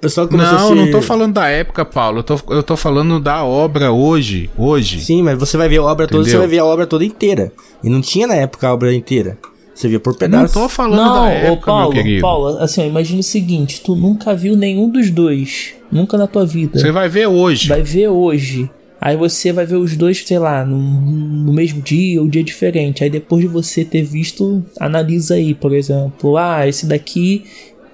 [0.01, 0.85] Pessoal começou a Não, assistir...
[0.85, 2.19] não tô falando da época, Paulo.
[2.19, 4.49] Eu tô, eu tô falando da obra hoje.
[4.57, 4.99] Hoje.
[4.99, 6.31] Sim, mas você vai ver a obra toda, Entendeu?
[6.31, 7.51] você vai ver a obra toda inteira.
[7.83, 9.37] E não tinha na época a obra inteira.
[9.75, 10.51] Você via por Não pedaços.
[10.53, 12.21] tô falando Não, da época, Paulo, meu querido.
[12.21, 16.45] Paulo, assim, ó, imagina o seguinte, tu nunca viu nenhum dos dois, nunca na tua
[16.45, 16.79] vida.
[16.79, 17.67] Você vai ver hoje.
[17.69, 18.69] Vai ver hoje.
[18.99, 23.03] Aí você vai ver os dois, sei lá, no, no mesmo dia ou dia diferente.
[23.03, 27.43] Aí depois de você ter visto, analisa aí, por exemplo, ah, esse daqui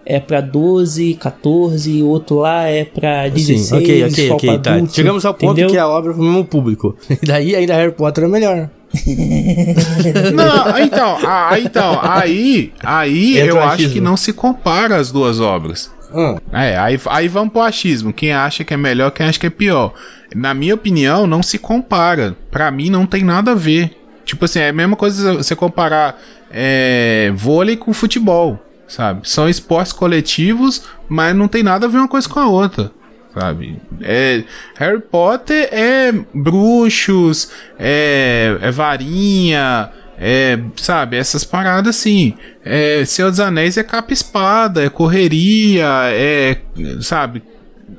[0.09, 4.73] é pra 12, 14, e outro lá é pra 16, Sim, ok, ok, ok, tá.
[4.75, 5.69] adulto, Chegamos ao ponto entendeu?
[5.69, 6.95] que a obra foi o mesmo público.
[7.09, 8.69] E daí ainda Harry Potter é melhor.
[10.33, 15.39] Não, então, ah, então, aí, aí Entra eu acho que não se compara as duas
[15.41, 15.91] obras.
[16.13, 18.13] Ah, É, aí, aí vamos pro achismo.
[18.13, 19.93] Quem acha que é melhor, quem acha que é pior.
[20.33, 22.35] Na minha opinião, não se compara.
[22.49, 23.91] Pra mim, não tem nada a ver.
[24.23, 26.17] Tipo assim, é a mesma coisa você comparar
[26.51, 29.21] é, vôlei com futebol, sabe?
[29.29, 32.91] São esportes coletivos, mas não tem nada a ver uma coisa com a outra.
[33.33, 33.79] Sabe?
[34.01, 34.43] É,
[34.75, 42.33] Harry Potter é bruxos, é, é varinha, é, sabe, essas paradas assim.
[42.65, 46.57] É, Senhor dos Anéis é capa-espada, é correria, é,
[47.01, 47.43] sabe,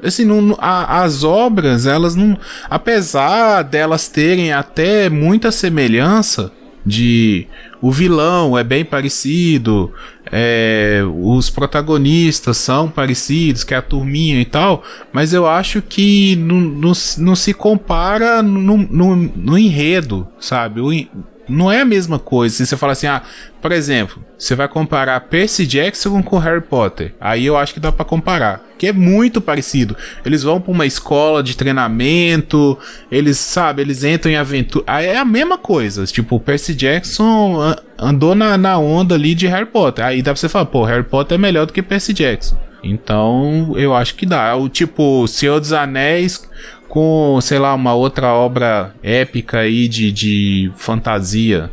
[0.03, 2.37] assim, não, a- as obras, elas não.
[2.68, 6.51] Apesar delas terem até muita semelhança
[6.85, 7.46] de.
[7.81, 9.92] O vilão é bem parecido,
[10.33, 16.37] é, os protagonistas são parecidos, que é a turminha e tal, mas eu acho que
[16.37, 16.61] não,
[16.95, 17.21] se-
[17.55, 20.81] compara no, no, no enredo, sabe?
[20.81, 20.91] O
[21.49, 22.55] não é a mesma coisa.
[22.55, 23.23] Se você fala assim, ah,
[23.61, 27.15] por exemplo, você vai comparar Percy Jackson com Harry Potter.
[27.21, 28.61] Aí eu acho que dá pra comparar.
[28.79, 29.97] Que é muito parecido.
[30.25, 32.79] Eles vão pra uma escola de treinamento,
[33.11, 34.85] eles, sabe, eles entram em aventura.
[34.87, 36.05] Aí é a mesma coisa.
[36.07, 40.05] Tipo, Percy Jackson an- andou na, na onda ali de Harry Potter.
[40.05, 42.57] Aí dá pra você falar, pô, Harry Potter é melhor do que Percy Jackson.
[42.85, 44.55] Então, eu acho que dá.
[44.55, 46.49] O tipo, Senhor dos Anéis
[46.88, 51.70] com, sei lá, uma outra obra épica aí de, de fantasia.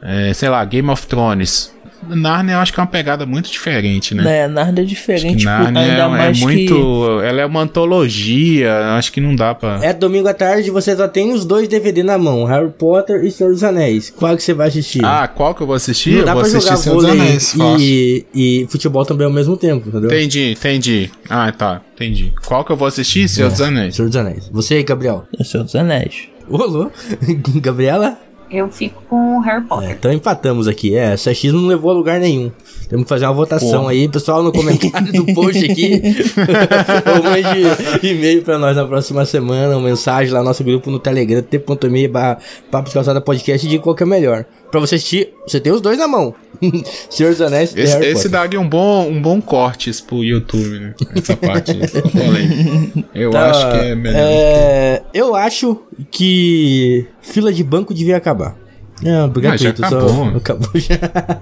[0.00, 1.74] É, sei lá, Game of Thrones.
[2.08, 4.40] Narnia eu acho que é uma pegada muito diferente, né?
[4.42, 6.74] É, Narnia é diferente, tipo, Narnia ainda é, é mais muito.
[6.74, 7.26] que...
[7.26, 9.80] Ela é uma antologia, acho que não dá pra.
[9.82, 13.30] é domingo à tarde você só tem os dois DVD na mão, Harry Potter e
[13.30, 14.10] Senhor dos Anéis.
[14.10, 15.04] Qual que você vai assistir?
[15.04, 16.12] Ah, qual que eu vou assistir?
[16.12, 17.52] não eu dá vou pra assistir jogar Senhor dos Anéis.
[17.52, 17.76] fácil.
[17.80, 20.10] e, e futebol também ao mesmo tempo, entendeu?
[20.10, 21.10] Entendi, entendi.
[21.28, 22.32] Ah, tá, entendi.
[22.44, 23.28] Qual que eu vou assistir?
[23.28, 23.94] Senhor dos Anéis.
[23.94, 24.48] Senhor dos Anéis.
[24.52, 25.24] Você aí, Gabriel.
[25.38, 26.28] É o Senhor dos Anéis.
[26.48, 26.90] Ô, Lô.
[27.62, 28.18] Gabriela?
[28.52, 29.90] Eu fico com Harry É, Potter.
[29.90, 30.94] então empatamos aqui.
[30.94, 32.50] É, X não levou a lugar nenhum.
[32.88, 33.88] Temos que fazer uma votação Pô.
[33.88, 36.02] aí, pessoal, no comentário do post aqui.
[37.16, 40.98] ou mande e-mail pra nós na próxima semana, uma mensagem lá no nosso grupo no
[40.98, 42.38] Telegram, t.me barra
[42.70, 44.44] Papo de Calçada Podcast de qual que é melhor.
[44.72, 46.34] Pra você assistir, você tem os dois na mão.
[47.10, 48.30] Senhor dos Anéis Esse, Harry esse Potter.
[48.30, 50.94] daria um bom, um bom cortes pro YouTube, né?
[51.14, 51.86] Essa parte aí.
[51.86, 53.04] Falei.
[53.14, 54.18] Eu Tá, acho que é melhor.
[54.20, 55.78] é, eu acho
[56.10, 58.56] que fila de banco devia acabar.
[59.02, 60.08] Não, Ah, já acabou.
[60.08, 60.94] só acabou já.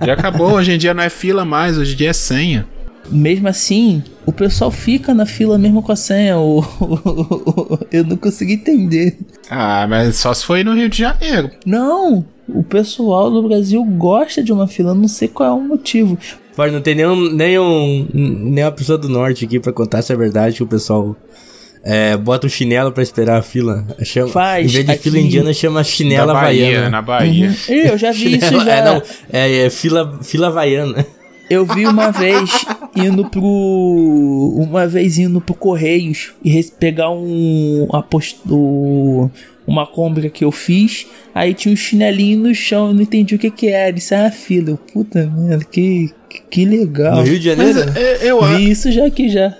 [0.07, 2.67] Já acabou, hoje em dia não é fila mais, hoje em dia é senha.
[3.11, 6.39] Mesmo assim, o pessoal fica na fila mesmo com a senha.
[6.39, 6.65] O-
[7.93, 9.19] Eu não consegui entender.
[9.51, 11.51] Ah, mas só se foi no Rio de Janeiro.
[11.67, 16.17] Não, o pessoal do Brasil gosta de uma fila, não sei qual é o motivo.
[16.57, 20.57] Pode não ter nenhum, nenhum, nenhuma pessoa do norte aqui pra contar se é verdade
[20.57, 21.17] que o pessoal
[21.83, 23.87] é, bota o chinelo pra esperar a fila.
[24.05, 26.91] Chama, Faz, em vez de aqui- fila indiana, chama chinela na Bahia, havaiana.
[26.91, 27.57] na Bahia.
[27.69, 28.73] Ih, Eu já vi isso já.
[28.75, 31.07] É, não, é, é fila, fila havaiana.
[31.49, 34.55] Eu vi uma vez indo pro.
[34.57, 37.89] Uma vez indo pro Correios e pegar um.
[37.93, 39.29] A post, o-
[39.67, 41.07] uma compra que eu fiz.
[41.35, 43.97] Aí tinha um chinelinho no chão, eu não entendi o que que era.
[43.97, 44.71] Isso é uma fila.
[44.71, 46.11] Eu, Puta merda, que,
[46.51, 47.17] que, legal.
[47.17, 47.99] No Rio de Mas Janeiro?
[47.99, 49.55] é, eu, a- Vi isso já aqui já.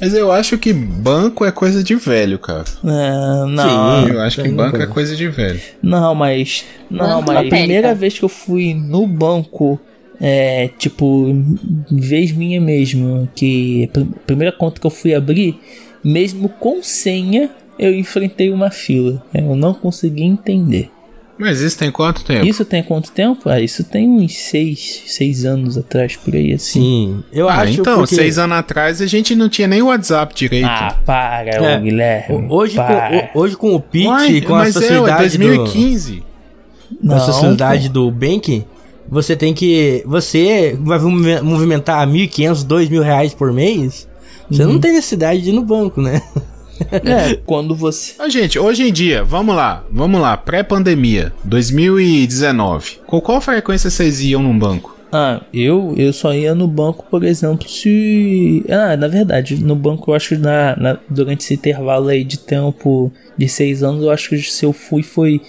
[0.00, 2.64] mas eu acho que banco é coisa de velho, cara.
[2.84, 4.12] Ah, não, Sim.
[4.12, 5.60] Eu acho que banco é coisa de velho.
[5.82, 6.64] não, mas.
[6.90, 9.78] Não, Banco mas a primeira vez que eu fui no banco.
[10.24, 11.34] É, tipo,
[11.90, 15.58] vez minha mesmo, que a pr- primeira conta que eu fui abrir,
[16.04, 19.22] mesmo com senha, eu enfrentei uma fila.
[19.34, 20.90] Eu não consegui entender.
[21.38, 22.46] Mas isso tem quanto tempo?
[22.46, 23.48] Isso tem quanto tempo?
[23.48, 26.80] Ah, isso tem uns seis, seis anos atrás, por aí assim.
[26.80, 28.14] Sim, eu ah, acho então, porque...
[28.14, 30.66] seis anos atrás a gente não tinha nem WhatsApp direito.
[30.68, 32.46] Ah, para, É, ô Guilherme.
[32.46, 33.08] o- Hoje para.
[33.32, 35.44] com, o- hoje com o Pit, Uai, com a mas é, facilidade do...
[35.46, 36.20] 2015.
[36.20, 38.64] com Não, a facilidade do Bank,
[39.08, 40.02] você tem que.
[40.06, 44.06] Você vai movi- movimentar 1.500, 2.000 reais por mês.
[44.48, 44.74] Você Uhum.
[44.74, 46.22] não tem necessidade de ir no banco, né?
[46.90, 48.14] É, quando você.
[48.22, 53.00] Ô, gente, hoje em dia, vamos lá, vamos lá, pré-pandemia, 2019.
[53.06, 54.96] Com qual frequência vocês iam num banco?
[55.14, 58.64] Ah, eu, eu só ia no banco, por exemplo, se.
[58.70, 62.38] Ah, na verdade, no banco eu acho que na, na- durante esse intervalo aí de
[62.38, 65.40] tempo de seis anos, eu acho que se eu fui foi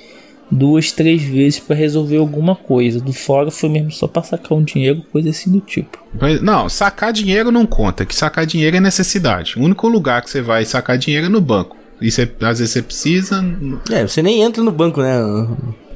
[0.54, 3.02] duas, três vezes pra resolver alguma coisa.
[3.02, 5.98] Do fora foi mesmo só pra sacar um dinheiro, coisa assim do tipo.
[6.42, 9.58] Não, sacar dinheiro não conta, que sacar dinheiro é necessidade.
[9.58, 11.76] O único lugar que você vai sacar dinheiro é no banco.
[12.00, 13.44] E você, às vezes você precisa
[13.90, 15.16] É, você nem entra no banco, né?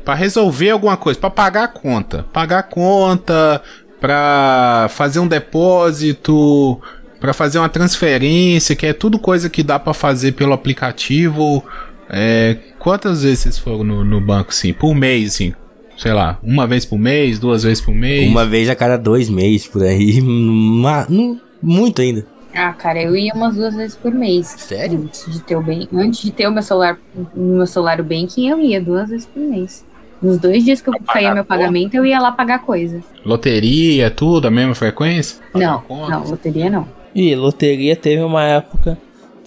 [0.03, 3.61] Pra resolver alguma coisa, pra pagar a conta, pagar a conta,
[3.99, 6.79] pra fazer um depósito,
[7.19, 11.63] pra fazer uma transferência, que é tudo coisa que dá pra fazer pelo aplicativo.
[12.09, 15.53] É, quantas vezes vocês foram no, no banco, assim, por mês, assim?
[15.97, 18.29] Sei lá, uma vez por mês, duas vezes por mês?
[18.29, 20.21] Uma vez a cada dois meses por aí.
[20.23, 22.25] ma- não- muito ainda.
[22.53, 24.47] Ah, cara, eu ia umas duas vezes por mês.
[24.57, 24.99] Sério?
[25.03, 26.97] Antes de ter o bem, antes de ter o meu celular,
[27.35, 29.85] o meu celular o banking, eu ia duas vezes por mês.
[30.21, 33.03] Nos dois dias que eu caía meu pagamento, eu ia lá pagar coisa.
[33.23, 35.37] Loteria, tudo, a mesma frequência?
[35.53, 36.87] Não, não, loteria não.
[37.13, 38.97] E loteria teve uma época.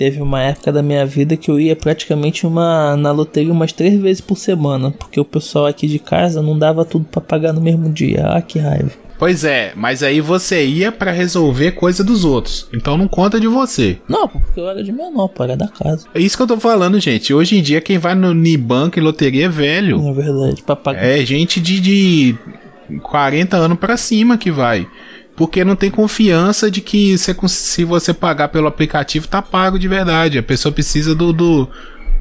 [0.00, 4.00] Teve uma época da minha vida que eu ia praticamente uma, na loteria umas três
[4.00, 4.90] vezes por semana.
[4.92, 8.24] Porque o pessoal aqui de casa não dava tudo pra pagar no mesmo dia.
[8.24, 8.92] Ah, que raiva.
[9.18, 12.66] Pois é, mas aí você ia pra resolver coisa dos outros.
[12.72, 13.98] Então não conta de você.
[14.08, 16.06] Não, porque eu era de menor, pô, era da casa.
[16.14, 17.34] É isso que eu tô falando, gente.
[17.34, 20.02] Hoje em dia, quem vai no Nibanco e loteria é velho.
[20.02, 21.04] Na verdade, pra pagar.
[21.04, 22.38] É gente de, de
[23.02, 24.86] 40 anos pra cima que vai.
[25.40, 29.88] Porque não tem confiança de que cons- se você pagar pelo aplicativo, tá pago de
[29.88, 30.36] verdade.
[30.36, 31.66] A pessoa precisa do, do,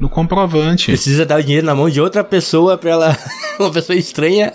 [0.00, 0.86] do comprovante.
[0.86, 3.18] Precisa dar o dinheiro na mão de outra pessoa pra ela.
[3.60, 4.50] uma pessoa estranha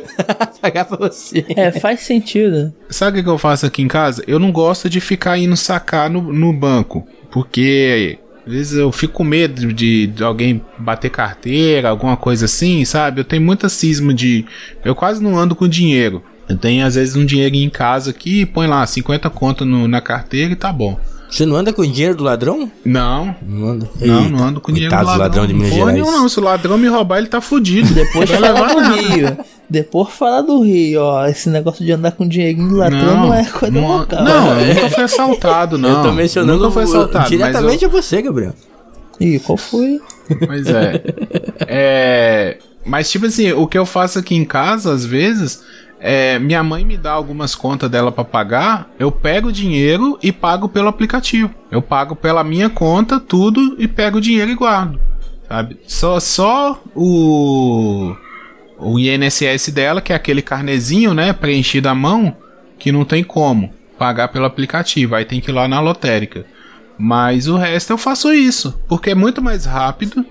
[0.62, 1.44] pagar pra você.
[1.50, 2.72] É, faz sentido.
[2.88, 4.24] Sabe o que eu faço aqui em casa?
[4.26, 7.06] Eu não gosto de ficar indo sacar no, no banco.
[7.30, 12.86] Porque às vezes eu fico com medo de, de alguém bater carteira, alguma coisa assim,
[12.86, 13.20] sabe?
[13.20, 14.46] Eu tenho muita cisma de.
[14.82, 16.22] Eu quase não ando com dinheiro.
[16.48, 20.00] Eu tenho às vezes um dinheirinho em casa aqui, põe lá 50 conto no- na
[20.00, 20.98] carteira e tá bom.
[21.30, 22.72] Você não anda com o dinheiro do ladrão?
[22.82, 23.90] Não, Não anda.
[24.00, 25.18] não, não ando com dinheiro do ladrão.
[25.18, 25.94] ladrão de Minas Porra Gerais.
[26.00, 26.28] nenhuma, não.
[26.30, 27.92] Se o ladrão me roubar, ele tá fudido.
[27.92, 28.96] Depois Vai fala levar do nada.
[29.02, 29.36] Rio.
[29.68, 31.26] Depois fala do Rio, ó.
[31.26, 34.24] Esse negócio de andar com dinheirinho do ladrão não, é coisa não, local.
[34.24, 35.90] não, eu nunca fui assaltado, não.
[35.98, 38.54] eu tô mencionando nunca fui assaltado, mas eu- diretamente a você, Gabriel.
[39.20, 40.00] Ih, qual foi?
[40.46, 41.02] Pois é.
[41.68, 42.58] é.
[42.86, 45.62] Mas, tipo assim, o que eu faço aqui em casa, às vezes,
[46.00, 46.38] é.
[46.38, 50.68] Minha mãe me dá algumas contas dela pra pagar, eu pego o dinheiro e pago
[50.68, 51.54] pelo aplicativo.
[51.70, 55.00] Eu pago pela minha conta tudo e pego o dinheiro e guardo.
[55.48, 55.78] Sabe?
[55.86, 58.14] Só, só o.
[58.78, 62.36] o INSS dela, que é aquele carnezinho, né, preenchido à mão,
[62.78, 66.46] que não tem como pagar pelo aplicativo, aí tem que ir lá na lotérica.
[66.96, 70.24] Mas o resto eu faço isso, porque é muito mais rápido.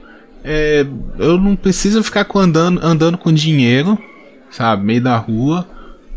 [0.44, 0.86] É,
[1.18, 3.98] eu não preciso ficar andando, andando com dinheiro,
[4.52, 5.66] sabe, meio da rua.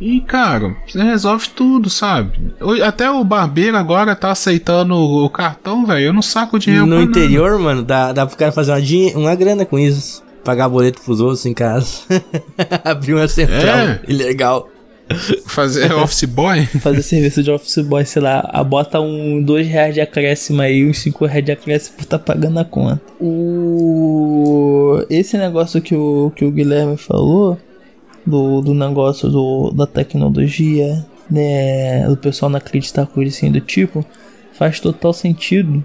[0.01, 2.53] E, cara, você resolve tudo, sabe?
[2.83, 6.07] Até o barbeiro agora tá aceitando o cartão, velho.
[6.07, 7.05] Eu não saco dinheiro No nada.
[7.11, 10.23] interior, mano, dá, dá pro cara fazer uma, dinhe- uma grana com isso.
[10.43, 11.99] Pagar boleto pros outros em casa.
[12.83, 14.01] Abrir uma central É.
[14.09, 14.71] ilegal.
[15.45, 16.65] Fazer office boy?
[16.65, 20.89] Fazer serviço de office boy, sei lá, a bota um dois reais de acréscimo aí,
[20.89, 23.03] uns cinco reais de acréscimo por tá pagando a conta.
[23.21, 25.05] O...
[25.11, 27.59] Esse negócio que o, que o Guilherme falou,
[28.27, 34.05] do, do negócio do, da tecnologia, né, do pessoal não acreditar coisa assim do tipo,
[34.53, 35.85] faz total sentido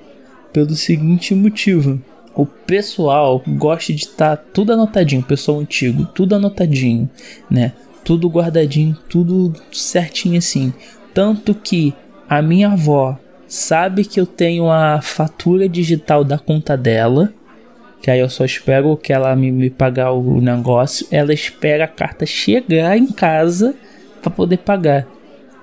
[0.52, 2.02] pelo seguinte motivo.
[2.34, 7.10] O pessoal gosta de estar tudo anotadinho, pessoal antigo, tudo anotadinho,
[7.50, 7.72] né?
[8.04, 10.74] Tudo guardadinho, tudo certinho assim.
[11.14, 11.94] Tanto que
[12.30, 13.18] a minha avó
[13.48, 17.34] sabe que eu tenho a fatura digital da conta dela,
[18.06, 21.08] que aí eu só espero que ela me, me pagar o negócio.
[21.10, 23.74] Ela espera a carta chegar em casa
[24.22, 25.08] para poder pagar,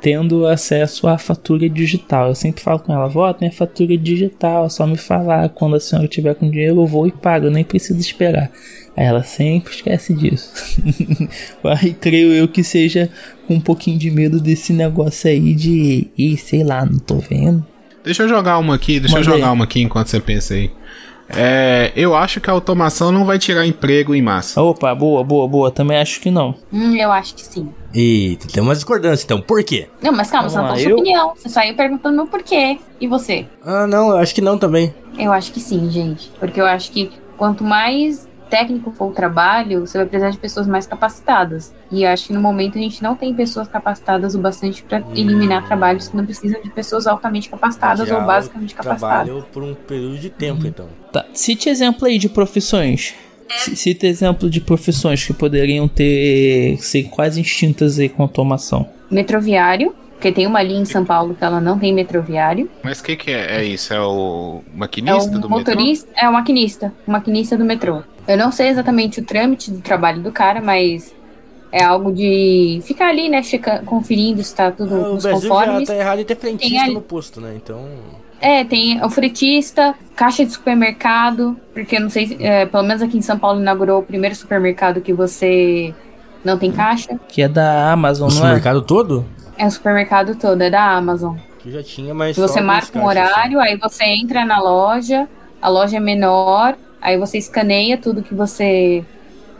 [0.00, 2.30] tendo acesso à fatura digital.
[2.30, 5.50] Eu sempre falo com ela, vó, minha fatura digital, é só me falar.
[5.50, 8.50] Quando a senhora tiver com dinheiro, eu vou e pago, eu nem preciso esperar.
[8.96, 10.50] Aí ela sempre esquece disso.
[11.80, 13.08] aí creio eu que seja
[13.46, 17.64] com um pouquinho de medo desse negócio aí de, sei lá, não tô vendo.
[18.02, 19.54] Deixa eu jogar uma aqui, deixa Manda eu jogar aí.
[19.54, 20.72] uma aqui enquanto você pensa aí.
[21.28, 24.60] É, eu acho que a automação não vai tirar emprego em massa.
[24.60, 25.70] Opa, boa, boa, boa.
[25.70, 26.54] Também acho que não.
[26.72, 27.68] Hum, eu acho que sim.
[27.94, 29.40] Eita, tem umas discordâncias então.
[29.40, 29.88] Por quê?
[30.02, 31.32] Não, mas calma, Vamos você não lá, falou sua eu- opinião.
[31.36, 32.78] Você saiu perguntando meu porquê.
[33.00, 33.46] E você?
[33.64, 34.94] Ah, não, eu acho que não também.
[35.18, 36.30] Eu acho que sim, gente.
[36.38, 40.66] Porque eu acho que quanto mais técnico for o trabalho, você vai precisar de pessoas
[40.66, 41.72] mais capacitadas.
[41.90, 45.64] E acho que no momento a gente não tem pessoas capacitadas o bastante para eliminar
[45.66, 49.24] trabalhos que não precisam de pessoas altamente capacitadas Tirar ou basicamente capacitadas.
[49.26, 50.86] Trabalho por um período de tempo, então.
[51.10, 53.14] Tá, cite exemplo aí de profissões.
[53.48, 58.86] C- Cite exemplo de profissões que poderiam ter ser quase extintas aí com automação.
[59.10, 62.70] Metroviário, porque tem uma linha em São Paulo que ela não tem metroviário.
[62.84, 63.92] Mas o que, que é, é isso?
[63.92, 68.02] É o É maquinista o do motorista, é o maquinista, o maquinista do metrô.
[68.28, 71.12] Eu não sei exatamente o trâmite do trabalho do cara, mas
[71.72, 75.56] é algo de ficar ali, né, checa, conferindo se tá tudo o nos Brasil já
[75.56, 75.88] conformes.
[75.88, 77.54] tá errado em ter Tem frentista no posto, né?
[77.56, 77.84] Então.
[78.40, 83.02] É, tem o fretista, caixa de supermercado, porque eu não sei, se- é, pelo menos
[83.02, 85.92] aqui em São Paulo inaugurou o primeiro supermercado que você
[86.44, 87.18] não tem caixa.
[87.28, 88.40] Que é da Amazon, O não é?
[88.40, 89.24] supermercado todo?
[89.62, 91.36] É o supermercado todo, é da Amazon.
[91.60, 92.36] Que já tinha, mas.
[92.36, 95.28] Você marca um caixas, horário, aí você entra na loja,
[95.60, 99.04] a loja é menor, aí você escaneia tudo que você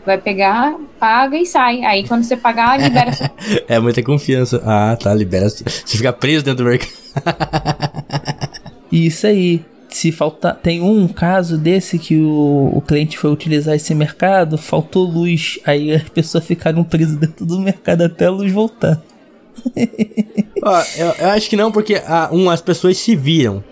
[0.05, 1.85] vai pegar, paga e sai.
[1.85, 3.11] Aí quando você pagar, libera.
[3.65, 4.61] É muita confiança.
[4.65, 5.47] Ah, tá, libera.
[5.49, 6.91] Você fica preso dentro do mercado.
[8.91, 9.63] Isso aí.
[9.87, 10.55] Se faltar.
[10.55, 15.59] Tem um caso desse que o, o cliente foi utilizar esse mercado, faltou luz.
[15.65, 19.01] Aí as pessoas ficaram presas dentro do mercado até a luz voltar.
[20.63, 23.63] Ó, eu, eu acho que não, porque, ah, um, as pessoas se viram.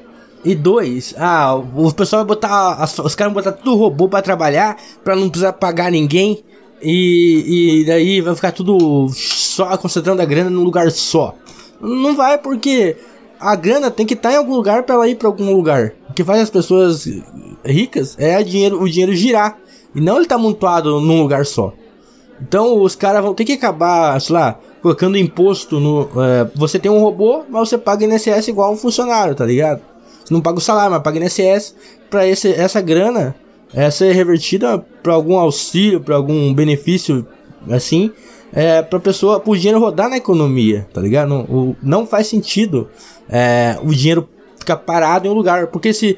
[0.44, 2.74] E dois, ah, o pessoal vai botar.
[2.74, 6.44] as- os caras vão botar tudo robô pra trabalhar, pra não precisar pagar ninguém.
[6.82, 11.36] E, e daí vai ficar tudo só concentrando a grana num lugar só.
[11.80, 12.98] Não vai, porque
[13.40, 15.94] a grana tem que estar em algum lugar pra ela ir pra algum lugar.
[16.10, 17.08] O que faz as pessoas
[17.64, 19.58] ricas é dinheiro, o dinheiro girar.
[19.94, 21.72] E não ele tá amontoado num lugar só.
[22.42, 26.10] Então os caras vão ter que acabar, sei lá, colocando imposto no.
[26.24, 29.82] é, você tem um robô, mas você paga INSS igual um funcionário, tá ligado?
[30.24, 31.76] Você não paga o salário, mas paga INSS
[32.26, 33.36] esse, essa grana
[33.74, 37.26] é, ser revertida pra algum auxílio, pra algum benefício
[37.70, 38.12] assim,
[38.54, 41.30] é, pra pessoa, pro dinheiro rodar na economia, tá ligado?
[41.30, 42.90] Não, o- não faz sentido
[43.30, 44.28] é, o dinheiro
[44.60, 46.18] ficar parado em um lugar, porque se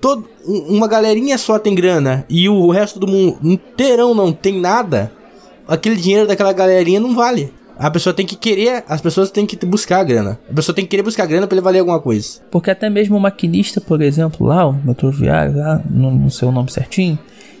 [0.00, 4.60] todo, um- uma galerinha só tem grana e o resto do mundo inteirão não tem
[4.60, 5.10] nada,
[5.66, 7.52] aquele dinheiro daquela galerinha não vale.
[7.82, 10.38] A pessoa tem que querer, as pessoas têm que buscar a grana.
[10.48, 12.38] A pessoa tem que querer buscar a grana pra ele valer alguma coisa.
[12.48, 16.52] Porque até mesmo o maquinista, por exemplo, lá, o metroviário, lá, não, não sei o
[16.52, 17.18] nome certinho,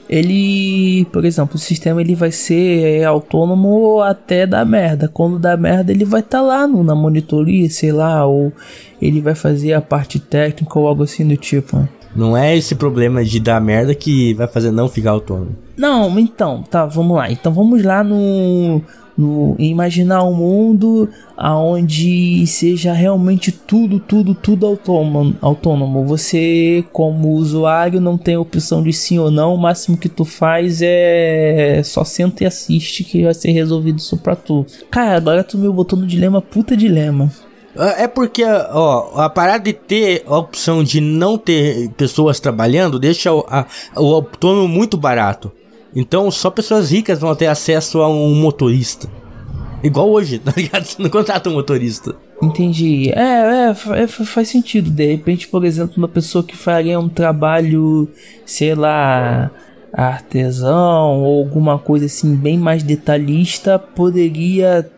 [0.08, 5.08] ele, por exemplo, o sistema ele vai ser é, autônomo até dar merda.
[5.08, 8.52] Quando dá merda, ele vai estar lá no, na monitoria, sei lá, ou
[9.00, 11.88] ele vai fazer a parte técnica ou algo assim do tipo.
[12.14, 15.56] Não é esse problema de dar merda que vai fazer não ficar autônomo.
[15.76, 17.32] Não, então, tá, vamos lá.
[17.32, 18.82] Então vamos lá no,
[19.16, 26.04] no imaginar um mundo aonde seja realmente tudo, tudo, tudo autônomo, autônomo.
[26.04, 29.54] Você, como usuário, não tem opção de sim ou não.
[29.54, 34.16] O máximo que tu faz é só senta e assiste que vai ser resolvido isso
[34.16, 34.64] pra tu.
[34.90, 37.30] Cara, agora tu me botou no dilema, puta dilema.
[37.74, 43.32] É porque, ó, a parada de ter a opção de não ter pessoas trabalhando deixa
[43.32, 45.50] o, a, o autônomo muito barato.
[45.94, 49.08] Então só pessoas ricas vão ter acesso a um motorista.
[49.82, 50.84] Igual hoje, tá ligado?
[50.84, 52.14] Você não contrata um motorista.
[52.40, 53.10] Entendi.
[53.10, 54.90] É, é, é, faz sentido.
[54.90, 58.08] De repente, por exemplo, uma pessoa que faria um trabalho,
[58.44, 59.50] sei lá,
[59.92, 64.90] artesão ou alguma coisa assim bem mais detalhista poderia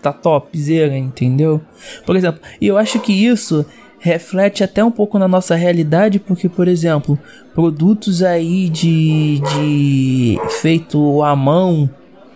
[0.00, 1.60] tá topzera, entendeu?
[2.04, 3.64] Por exemplo, e eu acho que isso
[4.04, 7.18] reflete até um pouco na nossa realidade, porque, por exemplo,
[7.54, 11.88] produtos aí de, de feito à mão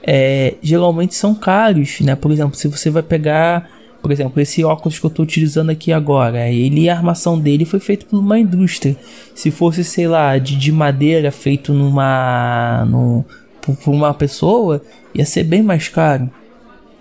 [0.03, 2.17] é, geralmente são caros, né?
[2.17, 3.69] Por exemplo, se você vai pegar,
[4.01, 7.81] por exemplo, esse óculos que eu estou utilizando aqui agora, ele a armação dele foi
[7.81, 8.97] feito por uma indústria.
[9.35, 13.27] Se fosse, sei lá, de, de madeira feito numa, no,
[13.61, 14.81] por, por uma pessoa,
[15.15, 16.31] ia ser bem mais caro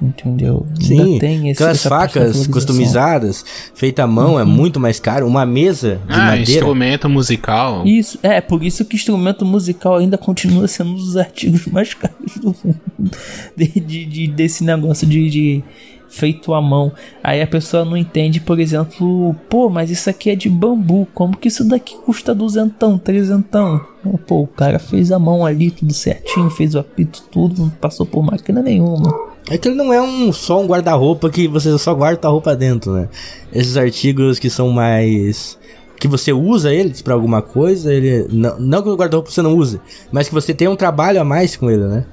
[0.01, 0.65] entendeu?
[0.79, 3.43] Sim, Ainda tem esse, aquelas facas customizadas,
[3.73, 4.51] feita à mão, é uhum.
[4.51, 5.27] é muito mais caro.
[5.27, 6.51] Uma mesa de ah, madeira...
[6.51, 7.85] instrumento musical.
[7.85, 12.37] Isso, é, por isso que instrumento musical ainda continua sendo um dos artigos mais caros
[12.37, 12.79] do mundo.
[13.55, 15.63] De, de, de desse negócio de, de
[16.09, 16.91] feito à mão.
[17.23, 21.37] Aí a pessoa não entende, por exemplo, pô, mas isso aqui é de bambu, como
[21.37, 23.85] que isso daqui custa duzentão, trezentão?
[24.25, 28.05] Pô, o cara fez a mão ali, tudo certinho, fez o apito, tudo, não passou
[28.05, 29.36] por máquina nenhuma.
[29.49, 32.55] É que ele não é um só um guarda-roupa que você só guarda a roupa
[32.55, 33.09] dentro, né?
[33.53, 35.57] Esses artigos que são mais
[35.99, 39.55] que você usa eles para alguma coisa, ele não, não que o guarda-roupa você não
[39.55, 39.81] use,
[40.11, 42.05] mas que você tem um trabalho a mais com ele, né?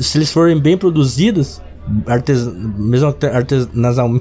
[0.00, 1.60] Se eles forem bem produzidos,
[2.06, 2.46] artes,
[2.78, 4.20] mesmo artesanal,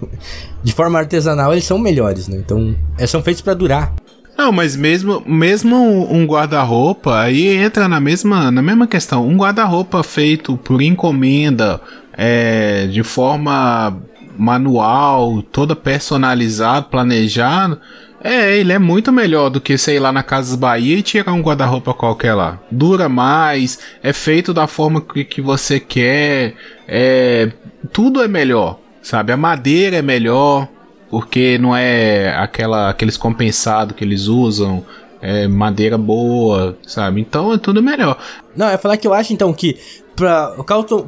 [0.64, 2.38] de forma artesanal, eles são melhores, né?
[2.38, 3.94] Então, é, são feitos para durar.
[4.36, 5.78] Não, mas mesmo, mesmo
[6.12, 9.28] um guarda-roupa, aí entra na mesma, na mesma questão.
[9.28, 11.80] Um guarda-roupa feito por encomenda,
[12.14, 14.02] é, de forma
[14.38, 17.80] manual, toda personalizado, planejado,
[18.24, 21.42] é, ele é muito melhor do que, sei lá, na Casas Bahia e tirar um
[21.42, 22.60] guarda-roupa qualquer lá.
[22.72, 26.56] Dura mais, é feito da forma que, que você quer,
[26.88, 27.52] é,
[27.92, 29.34] tudo é melhor, sabe?
[29.34, 30.70] A madeira é melhor,
[31.10, 34.86] porque não é aquela, aqueles compensados que eles usam,
[35.22, 37.20] é madeira boa, sabe?
[37.20, 38.18] Então é tudo melhor.
[38.56, 39.78] Não, é falar que eu acho então que
[40.16, 40.56] pra,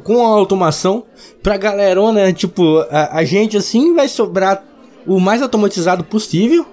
[0.02, 1.04] com a automação,
[1.42, 4.62] pra galerona, tipo, a, a gente assim vai sobrar
[5.06, 6.66] o mais automatizado possível.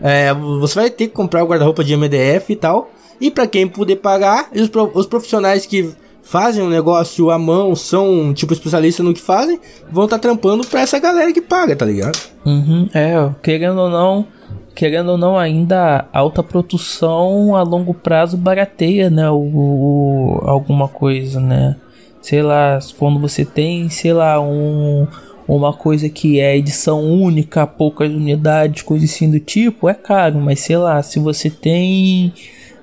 [0.00, 2.90] É, você vai ter que comprar o guarda-roupa de MDF e tal.
[3.20, 8.32] E para quem puder pagar, os, os profissionais que fazem um negócio à mão, são
[8.34, 9.60] tipo especialistas no que fazem,
[9.90, 12.18] vão estar tá trampando pra essa galera que paga, tá ligado?
[12.44, 14.26] Uhum, é, querendo ou não,
[14.74, 19.30] querendo ou não, ainda alta produção a longo prazo barateia, né?
[19.30, 21.76] O, o, alguma coisa, né?
[22.20, 25.06] Sei lá, quando você tem, sei lá, um,
[25.46, 30.60] uma coisa que é edição única, poucas unidades, coisa assim do tipo, é caro, mas
[30.60, 32.32] sei lá, se você tem.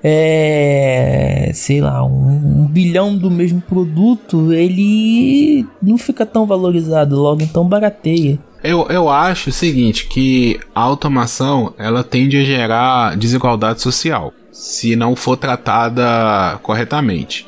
[0.04, 7.40] É, sei lá, um, um bilhão do mesmo produto, ele não fica tão valorizado, logo
[7.42, 8.36] então barateia.
[8.62, 14.94] Eu, eu acho o seguinte, que a automação ela tende a gerar desigualdade social, se
[14.94, 17.46] não for tratada corretamente.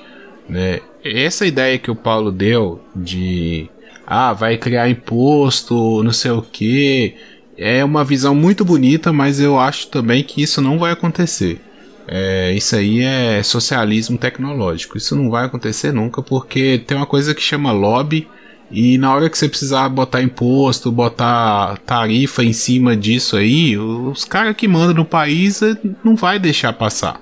[0.48, 0.80] Né?
[1.04, 3.68] Essa ideia que o Paulo deu de
[4.06, 7.14] ah, vai criar imposto, não sei o que,
[7.56, 11.60] é uma visão muito bonita, mas eu acho também que isso não vai acontecer.
[12.06, 14.98] É, isso aí é socialismo tecnológico.
[14.98, 18.28] Isso não vai acontecer nunca porque tem uma coisa que chama lobby
[18.70, 24.24] e na hora que você precisar botar imposto, botar tarifa em cima disso aí, os
[24.24, 27.20] caras que mandam no país eh, não vai deixar passar,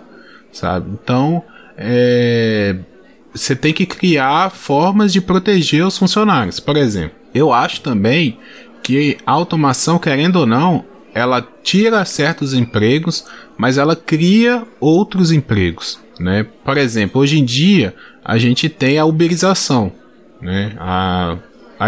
[0.52, 0.90] sabe?
[0.92, 1.42] Então,
[1.76, 2.76] é,
[3.34, 6.60] você tem que criar formas de proteger os funcionários.
[6.60, 8.38] Por exemplo, eu acho também
[8.82, 10.84] que a automação, querendo ou não,
[11.14, 13.24] ela tira certos empregos,
[13.56, 16.46] mas ela cria outros empregos, né?
[16.64, 19.92] Por exemplo, hoje em dia a gente tem a uberização,
[20.42, 20.74] né?
[20.78, 21.38] A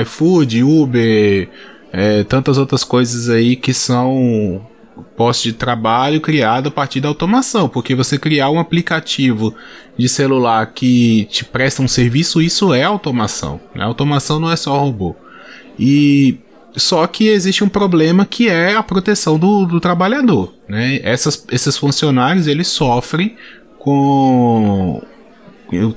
[0.02, 1.48] iFood, Uber,
[1.92, 4.66] é, tantas outras coisas aí que são
[5.16, 9.54] postos de trabalho criado a partir da automação, porque você criar um aplicativo
[9.98, 13.60] de celular que te presta um serviço, isso é automação.
[13.74, 13.84] Né?
[13.84, 15.16] Automação não é só robô.
[15.78, 16.38] E
[16.76, 20.52] só que existe um problema que é a proteção do, do trabalhador.
[20.68, 21.00] Né?
[21.02, 23.36] Essas, esses funcionários eles sofrem
[23.78, 25.02] com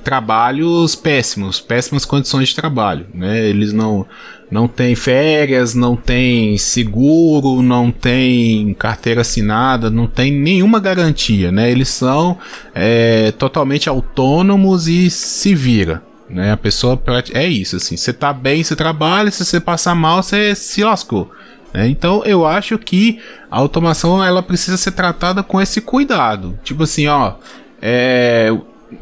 [0.02, 3.46] trabalhos péssimos, péssimas condições de trabalho, né?
[3.46, 4.06] Eles não
[4.50, 11.70] não têm férias, não têm seguro, não têm carteira assinada, não tem nenhuma garantia, né?
[11.70, 12.38] Eles são
[12.74, 16.52] é, totalmente autônomos e se vira, né?
[16.52, 16.98] A pessoa
[17.34, 17.96] é isso, assim.
[17.96, 21.30] Você tá bem, você trabalha, se você passar mal, você se lascou.
[21.72, 21.88] Né?
[21.88, 26.58] Então eu acho que a automação ela precisa ser tratada com esse cuidado.
[26.64, 27.34] Tipo assim, ó,
[27.80, 28.50] é,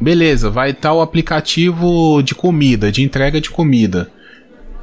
[0.00, 4.10] beleza, vai estar o aplicativo de comida, de entrega de comida.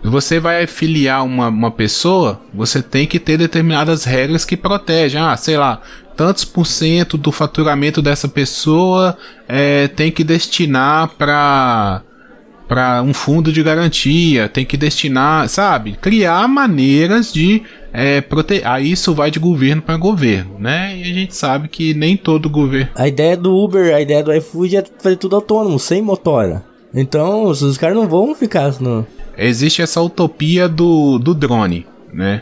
[0.04, 5.22] Você vai filiar uma, uma pessoa, você tem que ter determinadas regras que protegem.
[5.22, 5.82] Ah, sei lá,
[6.16, 12.02] tantos por cento do faturamento dessa pessoa é, tem que destinar para
[12.74, 15.92] para um fundo de garantia, tem que destinar, sabe?
[16.02, 17.62] Criar maneiras de
[17.94, 18.66] é, proteger.
[18.66, 20.98] Aí isso vai de governo para governo, né?
[20.98, 22.90] E a gente sabe que nem todo governo.
[22.96, 26.64] A ideia do Uber, a ideia do iFood é fazer tudo autônomo, sem motora.
[26.92, 29.06] Então, os caras não vão ficar no.
[29.38, 32.42] Existe essa utopia do, do drone, né?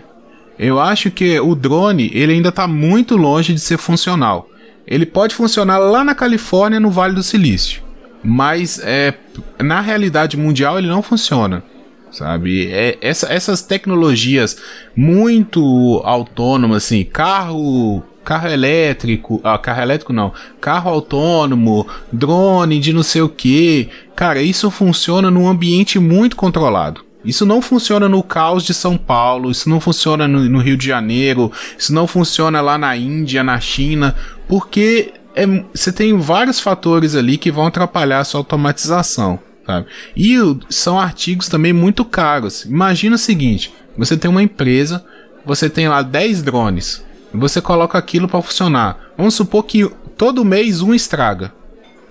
[0.57, 4.47] Eu acho que o drone ele ainda está muito longe de ser funcional.
[4.87, 7.90] Ele pode funcionar lá na Califórnia, no Vale do Silício
[8.23, 9.13] mas é,
[9.59, 11.63] na realidade mundial ele não funciona.
[12.11, 12.69] Sabe?
[12.69, 14.57] É, essa, essas tecnologias
[14.95, 23.01] muito autônomas, assim, carro carro elétrico, ah, carro elétrico não, carro autônomo, drone de não
[23.01, 27.03] sei o que, cara, isso funciona num ambiente muito controlado.
[27.23, 30.87] Isso não funciona no caos de São Paulo, isso não funciona no, no Rio de
[30.87, 34.15] Janeiro, isso não funciona lá na Índia, na China,
[34.47, 39.39] porque é, você tem vários fatores ali que vão atrapalhar a sua automatização.
[39.65, 39.87] Sabe?
[40.15, 40.35] E
[40.69, 42.65] são artigos também muito caros.
[42.65, 45.03] Imagina o seguinte: você tem uma empresa,
[45.45, 48.97] você tem lá 10 drones, você coloca aquilo para funcionar.
[49.17, 51.53] Vamos supor que todo mês um estraga,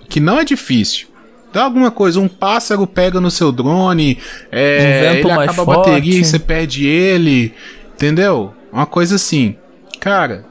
[0.09, 1.07] que não é difícil.
[1.53, 4.17] Dá alguma coisa, um pássaro pega no seu drone,
[4.49, 7.53] é, ele acaba a bateria e você perde ele,
[7.93, 8.53] entendeu?
[8.71, 9.57] Uma coisa assim.
[9.99, 10.45] Cara,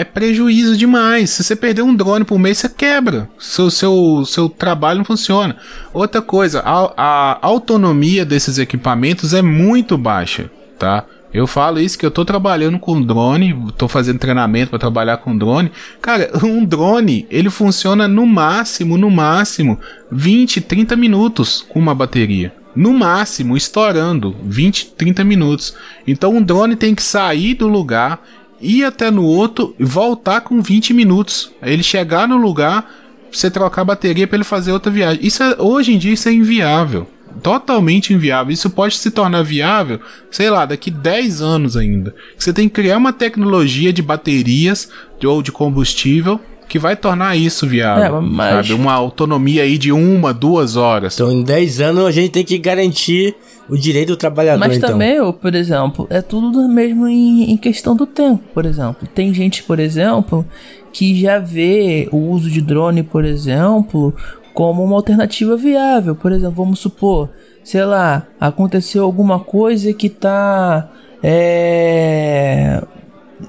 [0.00, 1.28] é prejuízo demais.
[1.28, 3.28] Se você perder um drone por mês, você quebra.
[3.38, 5.56] Seu, seu, seu trabalho não funciona.
[5.92, 11.04] Outra coisa, a, a autonomia desses equipamentos é muito baixa, tá?
[11.34, 15.36] Eu falo isso que eu tô trabalhando com drone, tô fazendo treinamento para trabalhar com
[15.36, 15.70] drone.
[16.00, 19.78] Cara, um drone, ele funciona no máximo, no máximo
[20.10, 22.54] 20, 30 minutos com uma bateria.
[22.74, 25.74] No máximo, estourando 20, 30 minutos.
[26.06, 28.20] Então um drone tem que sair do lugar,
[28.60, 31.50] ir até no outro e voltar com 20 minutos.
[31.60, 32.90] Aí ele chegar no lugar,
[33.32, 35.24] você trocar a bateria para ele fazer outra viagem.
[35.24, 37.06] Isso é, hoje em dia isso é inviável.
[37.42, 38.52] Totalmente inviável.
[38.52, 40.00] Isso pode se tornar viável,
[40.30, 42.14] sei lá, daqui 10 anos ainda.
[42.36, 44.90] Você tem que criar uma tecnologia de baterias
[45.24, 48.18] ou de combustível que vai tornar isso viável.
[48.18, 48.68] É, mas...
[48.68, 48.80] sabe?
[48.80, 51.14] Uma autonomia aí de uma, duas horas.
[51.14, 53.34] Então, em 10 anos a gente tem que garantir
[53.70, 54.58] o direito do trabalhador.
[54.58, 54.90] Mas então.
[54.90, 59.08] também, por exemplo, é tudo mesmo em, em questão do tempo, por exemplo.
[59.14, 60.44] Tem gente, por exemplo,
[60.92, 64.14] que já vê o uso de drone, por exemplo,
[64.52, 66.14] como uma alternativa viável.
[66.14, 67.30] Por exemplo, vamos supor,
[67.62, 70.90] sei lá, aconteceu alguma coisa que tá
[71.22, 72.82] é,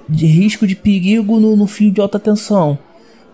[0.08, 2.78] de risco de perigo no, no fio de alta tensão.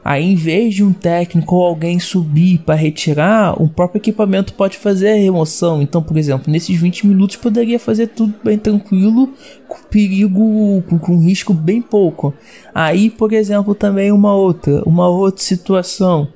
[0.08, 4.78] Aí, em vez de um técnico ou alguém subir para retirar, o próprio equipamento pode
[4.78, 5.82] fazer a remoção.
[5.82, 9.34] Então, por exemplo, nesses 20 minutos poderia fazer tudo bem tranquilo,
[9.68, 12.34] com perigo, com, com risco bem pouco.
[12.74, 16.30] Aí, por exemplo, também uma outra, uma outra situação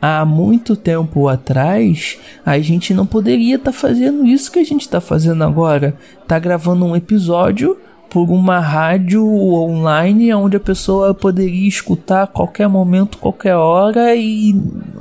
[0.00, 4.82] há muito tempo atrás, a gente não poderia estar tá fazendo isso que a gente
[4.82, 5.96] está fazendo agora.
[6.28, 7.76] Tá gravando um episódio
[8.10, 14.54] por uma rádio online onde a pessoa poderia escutar a qualquer momento, qualquer hora e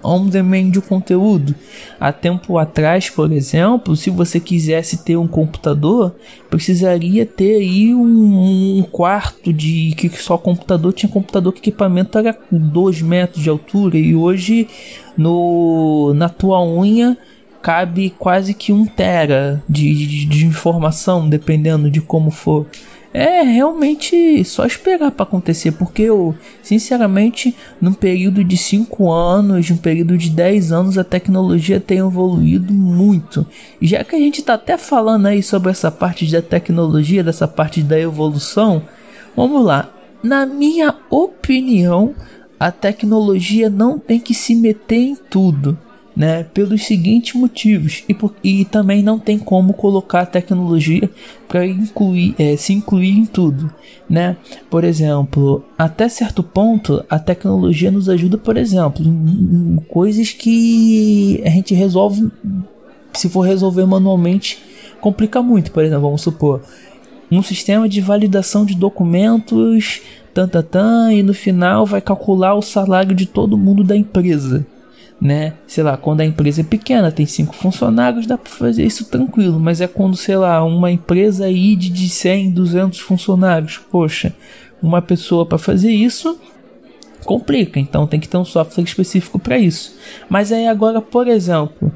[0.04, 1.56] on demand o conteúdo.
[2.00, 6.16] Há tempo atrás, por exemplo, se você quisesse ter um computador,
[6.50, 12.38] precisaria ter aí um, um quarto de que só computador tinha computador que equipamento era
[12.52, 14.68] 2 metros de altura e hoje
[15.18, 17.18] no na tua unha
[17.66, 22.68] cabe quase que um tera de, de, de informação, dependendo de como for
[23.16, 29.78] é realmente só esperar para acontecer, porque eu, sinceramente, num período de 5 anos, num
[29.78, 33.48] período de 10 anos, a tecnologia tem evoluído muito.
[33.82, 37.82] Já que a gente tá até falando aí sobre essa parte da tecnologia, dessa parte
[37.82, 38.84] da evolução,
[39.34, 39.90] vamos lá.
[40.22, 42.14] Na minha opinião,
[42.60, 45.78] a tecnologia não tem que se meter em tudo
[46.16, 46.44] né?
[46.44, 51.10] Pelos seguintes motivos e, por, e também não tem como colocar a tecnologia
[51.48, 53.72] para incluir, é, se incluir em tudo,
[54.10, 54.38] né?
[54.70, 61.42] Por exemplo, até certo ponto a tecnologia nos ajuda, por exemplo, em, em coisas que
[61.46, 62.32] a gente resolve,
[63.12, 64.60] se for resolver manualmente,
[65.02, 65.72] complica muito.
[65.72, 66.62] Por exemplo, vamos supor
[67.30, 70.00] um sistema de validação de documentos,
[70.34, 74.66] tan, tan, tan, e no final vai calcular o salário de todo mundo da empresa
[75.20, 75.54] né?
[75.66, 79.60] Sei lá, quando a empresa é pequena, tem cinco funcionários, dá para fazer isso tranquilo,
[79.60, 84.34] mas é quando, sei lá, uma empresa aí de 100, 200 funcionários, poxa,
[84.82, 86.40] uma pessoa para fazer isso
[87.24, 89.96] complica, então tem que ter um software específico para isso.
[90.30, 91.92] Mas aí agora, por exemplo,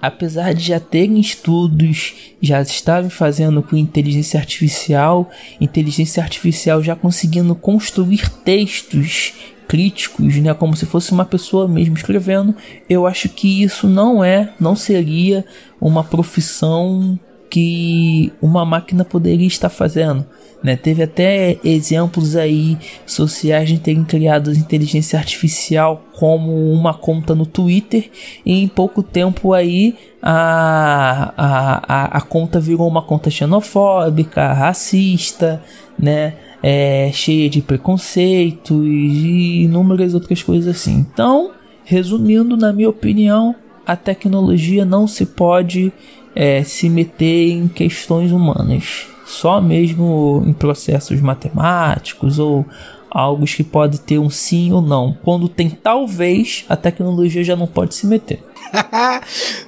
[0.00, 5.30] apesar de já terem estudos, já estarem fazendo com inteligência artificial,
[5.60, 9.32] inteligência artificial já conseguindo construir textos
[9.68, 12.54] críticos, né, como se fosse uma pessoa mesmo escrevendo,
[12.88, 15.44] eu acho que isso não é, não seria
[15.80, 17.18] uma profissão
[17.50, 20.24] que uma máquina poderia estar fazendo.
[20.62, 20.76] Né?
[20.76, 28.10] Teve até exemplos aí sociais de terem criado inteligência artificial como uma conta no Twitter
[28.46, 35.62] e em pouco tempo aí a, a, a, a conta virou uma conta xenofóbica, racista,
[35.98, 36.34] né?
[36.62, 40.94] É, cheia de preconceitos e inúmeras outras coisas assim.
[41.12, 41.50] Então,
[41.84, 43.54] resumindo, na minha opinião,
[43.86, 45.92] a tecnologia não se pode
[46.34, 52.64] é, se meter em questões humanas, só mesmo em processos matemáticos ou
[53.12, 55.16] algo que pode ter um sim ou não.
[55.22, 58.42] Quando tem talvez, a tecnologia já não pode se meter.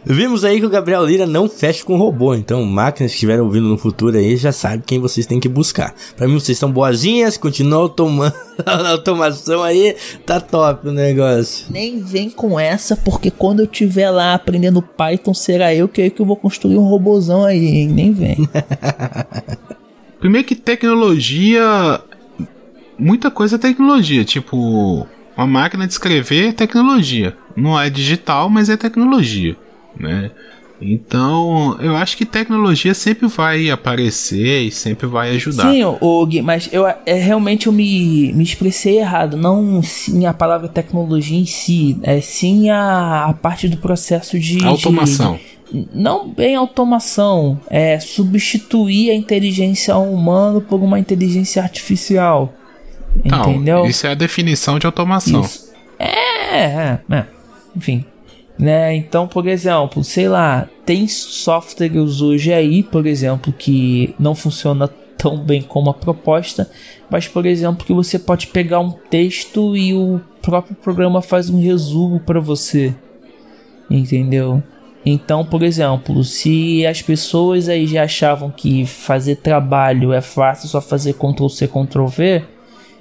[0.05, 3.69] Vimos aí que o Gabriel Lira não fecha com robô, então máquinas que estiverem ouvindo
[3.69, 5.95] no futuro aí já sabem quem vocês têm que buscar.
[6.17, 8.35] Para mim vocês estão boazinhas, continuam tomando
[8.65, 11.67] a automação aí, tá top o negócio.
[11.71, 16.11] Nem vem com essa, porque quando eu tiver lá aprendendo Python, será eu que, é
[16.11, 17.89] que eu vou construir um robôzão aí, hein?
[17.89, 18.49] Nem vem.
[20.19, 22.01] Primeiro que tecnologia
[22.99, 27.37] muita coisa é tecnologia, tipo uma máquina de escrever é tecnologia.
[27.57, 29.57] Não é digital, mas é tecnologia,
[29.99, 30.31] né?
[30.81, 35.71] Então, eu acho que tecnologia sempre vai aparecer e sempre vai ajudar.
[35.71, 39.37] Sim, o Gui, mas eu é, realmente eu me, me expressei errado.
[39.37, 44.65] Não sim a palavra tecnologia em si, é sim a, a parte do processo de
[44.65, 45.39] automação.
[45.73, 52.53] De, não bem automação, é substituir a inteligência humana por uma inteligência artificial.
[53.23, 53.85] Não, entendeu?
[53.87, 55.43] Isso é a definição de automação.
[55.43, 55.73] Isso.
[55.99, 57.27] É, é, é,
[57.77, 58.05] enfim.
[58.59, 58.95] Né?
[58.95, 65.39] Então, por exemplo, sei lá, tem softwares hoje aí, por exemplo, que não funciona tão
[65.39, 66.71] bem como a proposta,
[67.11, 71.61] mas por exemplo, que você pode pegar um texto e o próprio programa faz um
[71.61, 72.95] resumo para você.
[73.91, 74.63] Entendeu?
[75.07, 80.81] Então, por exemplo, se as pessoas aí já achavam que fazer trabalho é fácil, só
[80.81, 82.45] fazer Ctrl C, Ctrl V,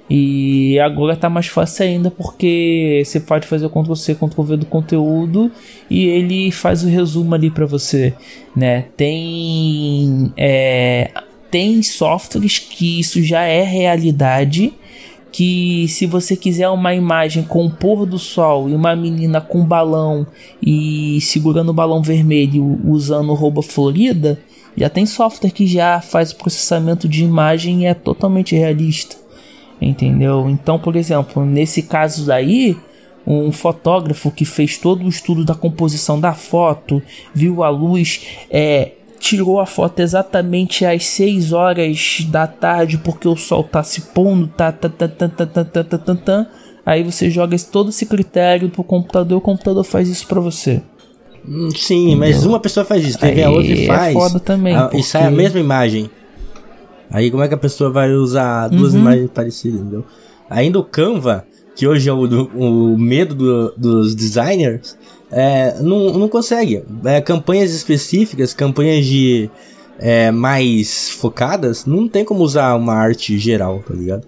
[0.08, 4.56] e agora tá mais fácil ainda porque você pode fazer o Ctrl C, Ctrl V
[4.58, 5.50] do conteúdo
[5.88, 8.12] e ele faz o resumo ali para você,
[8.54, 8.84] né?
[8.96, 11.10] Tem é,
[11.50, 14.74] tem softwares que isso já é realidade.
[15.32, 19.64] Que se você quiser uma imagem com o pôr do sol e uma menina com
[19.64, 20.24] balão
[20.62, 24.38] e segurando o balão vermelho usando roupa florida,
[24.76, 29.23] já tem software que já faz o processamento de imagem e é totalmente realista
[29.84, 30.48] entendeu?
[30.48, 32.76] Então, por exemplo, nesse caso daí,
[33.26, 38.92] um fotógrafo que fez todo o estudo da composição da foto, viu a luz, é,
[39.18, 44.46] tirou a foto exatamente às 6 horas da tarde porque o sol tá se pondo,
[44.48, 46.46] tá, tá, tá, tá, tá, tá, tá, tá, tá, tá.
[46.84, 50.82] Aí você joga todo esse critério pro computador, o computador faz isso para você.
[51.74, 52.18] Sim, Entendeu?
[52.18, 54.14] mas uma pessoa faz isso, teve a outra e faz.
[54.14, 54.76] É foda também.
[54.76, 54.98] A, porque...
[54.98, 56.10] E sai a mesma imagem.
[57.14, 58.98] Aí como é que a pessoa vai usar duas uhum.
[58.98, 60.04] imagens parecidas, entendeu?
[60.50, 61.46] Ainda o Canva,
[61.76, 64.98] que hoje é o, o medo do, dos designers,
[65.30, 66.82] é, não, não consegue.
[67.04, 69.48] É, campanhas específicas, campanhas de
[69.96, 74.24] é, mais focadas, não tem como usar uma arte geral, tá ligado?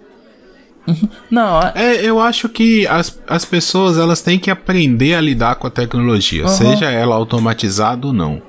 [0.86, 1.08] Uhum.
[1.28, 5.66] Não, é, eu acho que as, as pessoas elas têm que aprender a lidar com
[5.66, 6.48] a tecnologia, uhum.
[6.48, 8.40] seja ela automatizada ou não,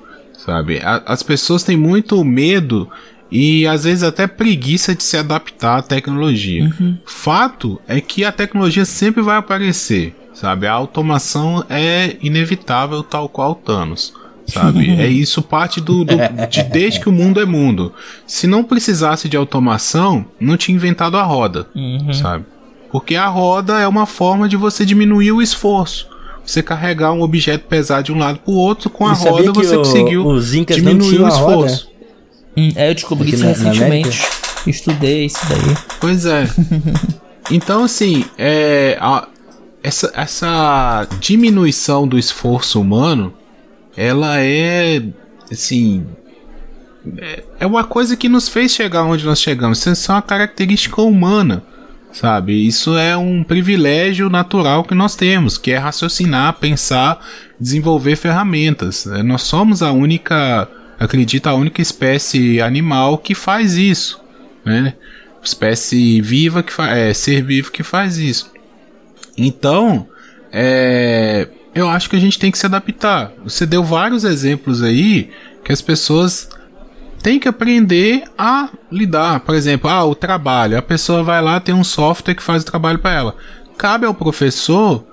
[0.46, 0.78] sabe?
[0.84, 2.88] A, as pessoas têm muito medo
[3.32, 6.64] e às vezes até preguiça de se adaptar à tecnologia.
[6.64, 6.98] Uhum.
[7.06, 10.68] Fato é que a tecnologia sempre vai aparecer, sabe?
[10.68, 14.14] A automação é inevitável, tal qual Thanos.
[14.46, 14.90] Sabe?
[14.98, 16.16] é isso parte do, do
[16.50, 17.94] de desde que o mundo é mundo.
[18.26, 22.14] Se não precisasse de automação, não tinha inventado a roda, uhum.
[22.14, 22.46] sabe?
[22.90, 26.08] Porque a roda é uma forma de você diminuir o esforço.
[26.46, 29.80] você carregar um objeto pesado de um lado pro outro, com a roda você o-
[29.80, 31.82] conseguiu diminuir o a roda?
[32.58, 34.28] Hum, é, eu descobri Aqui isso na- na recentemente.
[34.66, 35.78] Estudei isso daí.
[36.00, 36.48] Pois é.
[37.50, 39.26] Então, assim, é, a-
[39.82, 43.34] essa, essa diminuição do esforço humano,
[43.96, 45.02] ela é,
[45.50, 46.06] assim,
[47.18, 49.86] é, é uma coisa que nos fez chegar onde nós chegamos.
[49.86, 51.64] Isso é uma característica humana,
[52.12, 52.68] sabe?
[52.68, 57.26] Isso é um privilégio natural que nós temos, que é raciocinar, pensar,
[57.58, 59.08] desenvolver ferramentas.
[59.08, 60.68] É, Nós somos a única,
[61.00, 64.22] acredito, a única espécie animal que faz isso,
[64.66, 64.94] né?
[65.44, 68.52] espécie viva que faz, é, ser vivo que faz isso.
[69.38, 70.08] Então,
[70.52, 73.32] é, eu acho que a gente tem que se adaptar.
[73.44, 75.30] Você deu vários exemplos aí
[75.64, 76.50] que as pessoas
[77.22, 79.42] têm que aprender a lidar.
[79.42, 80.78] Por exemplo, ah, o trabalho.
[80.78, 83.36] A pessoa vai lá, tem um software que faz o trabalho para ela.
[83.78, 85.06] Cabe ao professor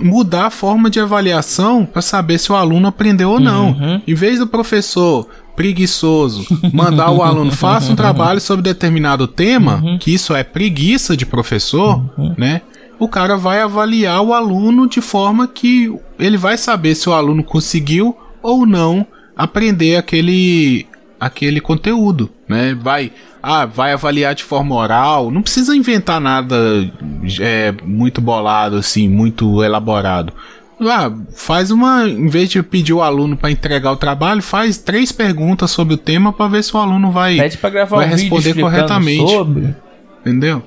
[0.00, 4.00] mudar a forma de avaliação para saber se o aluno aprendeu ou não.
[4.06, 10.12] Em vez do professor preguiçoso mandar o aluno faça um trabalho sobre determinado tema, que
[10.12, 12.04] isso é preguiça de professor,
[12.36, 12.60] né?
[12.98, 17.44] O cara vai avaliar o aluno de forma que ele vai saber se o aluno
[17.44, 19.06] conseguiu ou não
[19.36, 20.86] aprender aquele
[21.18, 22.74] aquele conteúdo, né?
[22.74, 23.12] Vai
[23.48, 26.56] ah, vai avaliar de forma oral, não precisa inventar nada
[27.40, 30.32] é, muito bolado assim, muito elaborado.
[30.80, 35.12] Ah, faz uma, em vez de pedir o aluno para entregar o trabalho, faz três
[35.12, 37.36] perguntas sobre o tema para ver se o aluno vai,
[37.86, 39.30] vai um responder corretamente.
[39.30, 39.74] sobre.
[40.20, 40.62] Entendeu?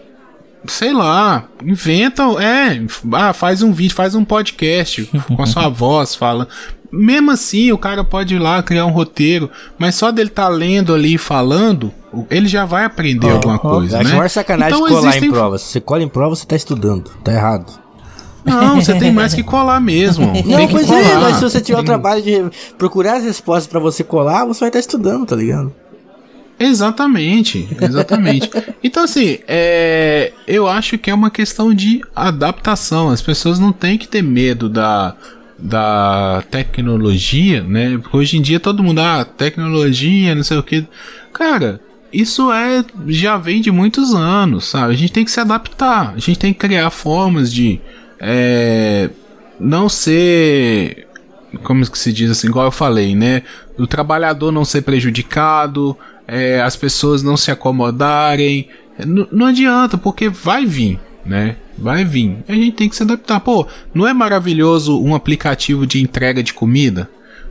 [0.65, 6.15] Sei lá, inventa, é, ah, faz um vídeo, faz um podcast com a sua voz,
[6.15, 6.47] fala.
[6.91, 10.93] Mesmo assim, o cara pode ir lá criar um roteiro, mas só dele tá lendo
[10.93, 11.93] ali e falando,
[12.29, 14.15] ele já vai aprender alguma coisa, Eu acho né?
[14.15, 15.57] maior sacanagem Então colar existem- em prova.
[15.59, 17.11] Se você cola em prova, você tá estudando.
[17.23, 17.71] Tá errado.
[18.43, 20.25] Não, você tem mais que colar mesmo.
[20.45, 21.19] Não, pois é, colar.
[21.21, 24.69] mas se você tiver o trabalho de procurar as respostas pra você colar, você vai
[24.69, 25.71] estar estudando, tá ligado?
[26.59, 28.49] Exatamente, exatamente.
[28.83, 33.09] então, assim, é, eu acho que é uma questão de adaptação.
[33.09, 35.15] As pessoas não têm que ter medo da,
[35.61, 37.97] da tecnologia, né?
[38.01, 40.85] Porque hoje em dia todo mundo, ah, tecnologia, não sei o que.
[41.33, 41.79] Cara,
[42.11, 44.93] isso é já vem de muitos anos, sabe?
[44.93, 47.79] A gente tem que se adaptar, a gente tem que criar formas de
[48.19, 49.09] é,
[49.59, 51.07] não ser
[51.63, 53.43] como que se diz assim, igual eu falei, né?
[53.77, 55.97] O trabalhador não ser prejudicado,
[56.27, 58.69] é, as pessoas não se acomodarem.
[58.99, 61.55] N- não adianta, porque vai vir, né?
[61.81, 62.37] Vai vir.
[62.47, 63.39] A gente tem que se adaptar.
[63.39, 67.09] Pô, não é maravilhoso um aplicativo de entrega de comida?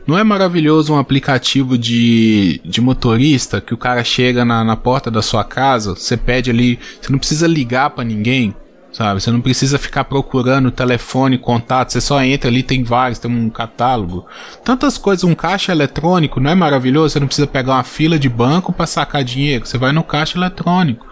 [0.09, 5.11] Não é maravilhoso um aplicativo de, de motorista que o cara chega na, na porta
[5.11, 8.55] da sua casa, você pede ali, você não precisa ligar pra ninguém,
[8.91, 9.21] sabe?
[9.21, 13.51] Você não precisa ficar procurando telefone, contato, você só entra ali, tem vários, tem um
[13.51, 14.25] catálogo.
[14.63, 17.13] Tantas coisas, um caixa eletrônico, não é maravilhoso?
[17.13, 20.39] Você não precisa pegar uma fila de banco pra sacar dinheiro, você vai no caixa
[20.39, 21.08] eletrônico.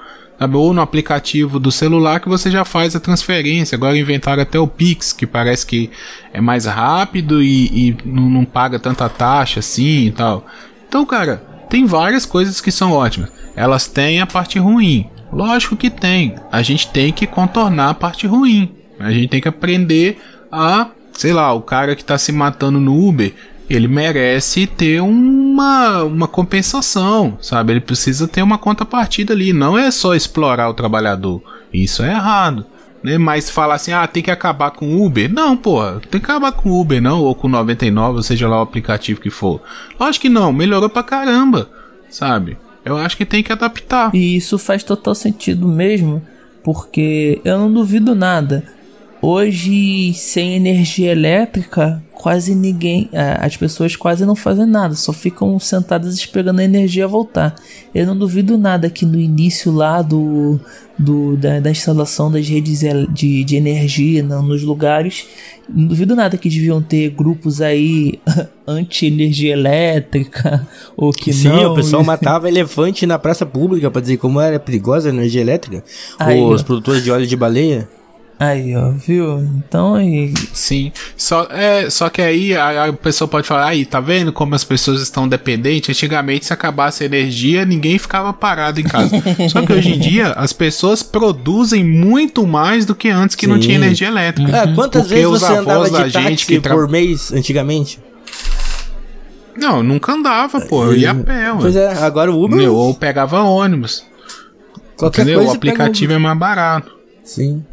[0.54, 3.76] Ou no aplicativo do celular que você já faz a transferência.
[3.76, 5.90] Agora inventaram até o Pix, que parece que
[6.32, 10.46] é mais rápido e, e não, não paga tanta taxa assim e tal.
[10.88, 13.30] Então, cara, tem várias coisas que são ótimas.
[13.56, 15.10] Elas têm a parte ruim.
[15.32, 16.36] Lógico que tem.
[16.52, 18.72] A gente tem que contornar a parte ruim.
[19.00, 20.20] A gente tem que aprender
[20.52, 23.34] a, sei lá, o cara que tá se matando no Uber,
[23.70, 27.74] ele merece ter uma, uma compensação, sabe?
[27.74, 29.52] Ele precisa ter uma contrapartida ali.
[29.52, 31.42] Não é só explorar o trabalhador.
[31.74, 32.66] Isso é errado.
[33.04, 33.18] Né?
[33.18, 35.32] Mas falar assim, ah, tem que acabar com o Uber.
[35.32, 38.48] Não, porra, tem que acabar com o Uber, não, ou com o 99, ou seja
[38.48, 39.62] lá o aplicativo que for.
[40.00, 41.70] Lógico que não, melhorou pra caramba,
[42.10, 42.58] sabe?
[42.84, 44.16] Eu acho que tem que adaptar.
[44.16, 46.26] E isso faz total sentido mesmo,
[46.64, 48.64] porque eu não duvido nada.
[49.22, 53.10] Hoje, sem energia elétrica, quase ninguém.
[53.12, 57.56] é, As pessoas quase não fazem nada, só ficam sentadas esperando a energia voltar.
[57.94, 60.60] Eu não duvido nada que no início lá do,
[60.98, 65.26] do da, da instalação das redes de, de energia não, nos lugares,
[65.68, 68.20] não duvido nada que deviam ter grupos aí
[68.68, 71.72] anti-energia elétrica, ou que Sim, não.
[71.74, 75.84] o pessoal matava elefante na praça pública pra dizer como era perigosa a energia elétrica.
[76.20, 77.90] Aí, Os produtores de óleo de baleia.
[78.40, 79.40] Aí, ó, viu?
[79.40, 80.32] Então aí.
[80.54, 84.54] Sim, só, é, só que aí a, a pessoa pode falar, aí, tá vendo como
[84.54, 85.90] as pessoas estão dependentes?
[85.90, 89.10] Antigamente, se acabasse a energia, ninguém ficava parado em casa.
[89.50, 93.56] só que hoje em dia, as pessoas produzem muito mais do que antes que não
[93.56, 93.62] Sim.
[93.62, 94.62] tinha energia elétrica.
[94.64, 98.00] Ah, quantas Porque vezes você andava de gente táxi que tra- por mês antigamente?
[99.60, 101.86] Não, nunca andava, pô, eu ia a pé, Pois ué.
[101.86, 102.58] é, agora o Uber.
[102.58, 102.76] Entendeu?
[102.76, 104.06] Ou pegava ônibus.
[104.96, 105.40] qualquer Entendeu?
[105.40, 106.97] coisa O aplicativo é mais barato.
[107.28, 107.64] Sim.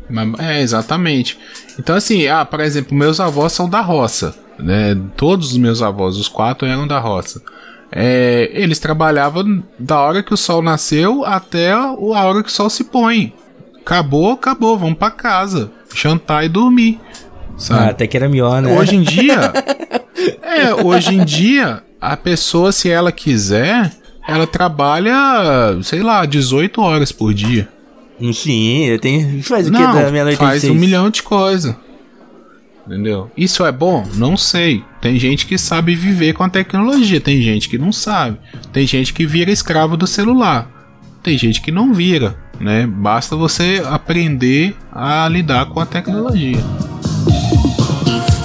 [0.41, 1.39] É, exatamente.
[1.79, 4.99] Então, assim, ah, por exemplo, meus avós são da roça, né?
[5.17, 7.41] Todos os meus avós, os quatro, eram da roça.
[7.91, 12.69] É, eles trabalhavam da hora que o sol nasceu até a hora que o sol
[12.69, 13.33] se põe.
[13.81, 17.01] Acabou, acabou, vamos pra casa, jantar e dormir.
[17.05, 17.91] Ah, Sabe?
[17.91, 18.77] até que era melhor, né?
[18.77, 19.53] Hoje em dia,
[20.43, 23.93] é, hoje em dia, a pessoa, se ela quiser,
[24.27, 25.15] ela trabalha,
[25.83, 27.69] sei lá, 18 horas por dia.
[28.33, 29.43] Sim, tem.
[29.43, 30.73] Faz o que Não, da meia-noite às faz seis?
[30.73, 31.77] um milhão de coisa.
[32.87, 33.31] Entendeu?
[33.37, 34.07] Isso é bom?
[34.15, 34.85] Não sei.
[35.01, 38.39] Tem gente que sabe viver com a tecnologia, tem gente que não sabe.
[38.73, 40.71] Tem gente que vira escravo do celular.
[41.23, 42.87] Tem gente que não vira, né?
[42.87, 46.59] Basta você aprender a lidar com a tecnologia.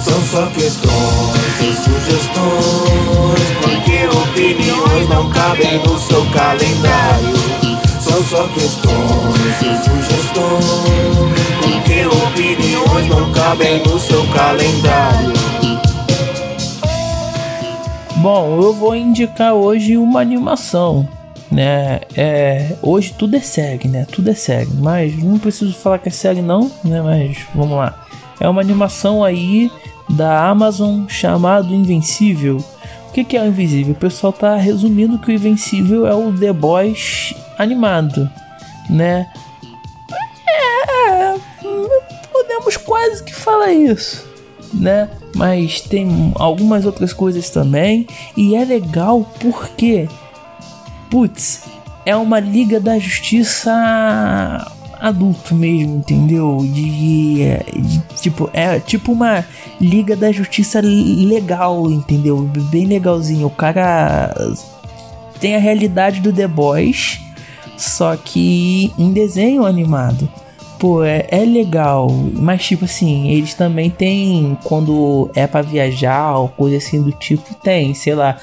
[0.02, 7.39] São só questões e sugestões, porque opiniões não cabem no seu calendário.
[8.20, 10.64] São só questões e sugestões,
[11.62, 15.32] porque opiniões não cabem no seu calendário.
[18.16, 21.08] Bom, eu vou indicar hoje uma animação,
[21.50, 22.00] né?
[22.14, 24.06] É, hoje tudo é série, né?
[24.10, 27.00] Tudo é série, mas não preciso falar que é série não, né?
[27.00, 28.06] Mas vamos lá.
[28.38, 29.70] É uma animação aí
[30.10, 32.58] da Amazon chamado Invencível.
[33.08, 33.94] O que, que é o Invisível?
[33.94, 38.28] O pessoal tá resumindo que o Invencível é o The Boys animado,
[38.88, 39.26] né?
[40.48, 41.34] É,
[42.32, 44.26] podemos quase que falar isso,
[44.74, 45.08] né?
[45.34, 48.06] Mas tem algumas outras coisas também.
[48.36, 50.08] E é legal porque,
[51.08, 51.64] putz,
[52.04, 53.72] é uma Liga da Justiça
[55.00, 56.58] adulto mesmo, entendeu?
[56.62, 57.44] De,
[57.80, 59.44] de- tipo, é tipo uma
[59.80, 62.38] Liga da Justiça legal, entendeu?
[62.70, 63.46] Bem legalzinho.
[63.46, 64.34] O cara
[65.38, 67.20] tem a realidade do The Boys,
[67.80, 70.28] só que em desenho animado.
[70.78, 76.48] Pô, é, é legal, mas tipo assim, eles também têm quando é pra viajar ou
[76.48, 78.38] coisa assim do tipo, tem, sei lá,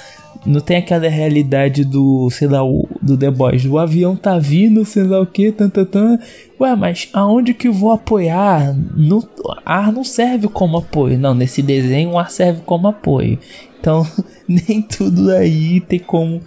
[0.45, 2.59] não tem aquela realidade do, sei lá,
[3.01, 6.19] do The Boys, o avião tá vindo, sei lá o que, tan, tan, tan.
[6.59, 8.75] Ué, mas aonde que eu vou apoiar?
[8.95, 9.27] No,
[9.65, 11.17] ar não serve como apoio.
[11.17, 13.39] Não, nesse desenho o ar serve como apoio.
[13.79, 14.05] Então,
[14.47, 16.39] nem tudo aí tem como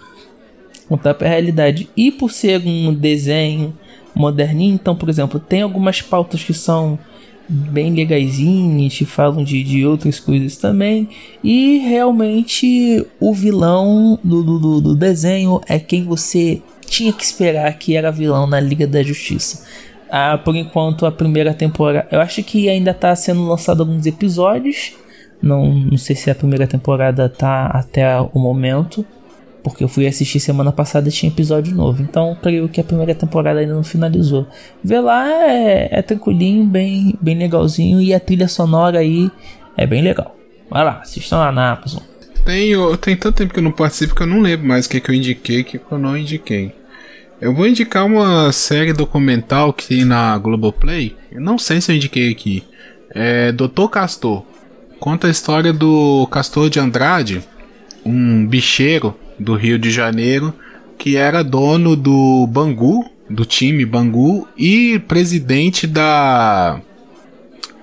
[0.91, 1.87] contar pra realidade.
[1.95, 3.73] E por ser um desenho
[4.13, 6.99] moderninho, então, por exemplo, tem algumas pautas que são
[7.47, 11.07] bem legaisinhas, que falam de, de outras coisas também.
[11.41, 17.95] E realmente o vilão do, do, do- desenho é quem você tinha que esperar que
[17.95, 19.65] era vilão na Liga da Justiça.
[20.09, 22.05] Ah, por enquanto, a primeira temporada.
[22.11, 24.93] Eu acho que ainda tá sendo lançado alguns episódios.
[25.41, 29.05] Não, não sei se a primeira temporada tá até o momento.
[29.63, 32.01] Porque eu fui assistir semana passada e tinha episódio novo.
[32.01, 34.47] Então creio que a primeira temporada ainda não finalizou.
[34.83, 38.01] Vê lá, é, é tranquilinho, bem, bem legalzinho.
[38.01, 39.29] E a trilha sonora aí
[39.77, 40.35] é bem legal.
[40.69, 42.01] Vai lá, assistam lá na Amazon.
[42.43, 44.99] Tem, tem tanto tempo que eu não participo que eu não lembro mais o que,
[44.99, 46.73] que eu indiquei que eu não indiquei.
[47.39, 51.15] Eu vou indicar uma série documental que tem na Globoplay.
[51.31, 52.63] Eu não sei se eu indiquei aqui.
[53.09, 54.43] É Doutor Castor.
[54.99, 57.41] Conta a história do Castor de Andrade,
[58.05, 60.53] um bicheiro do Rio de Janeiro
[61.01, 66.79] que era dono do Bangu, do time Bangu e presidente da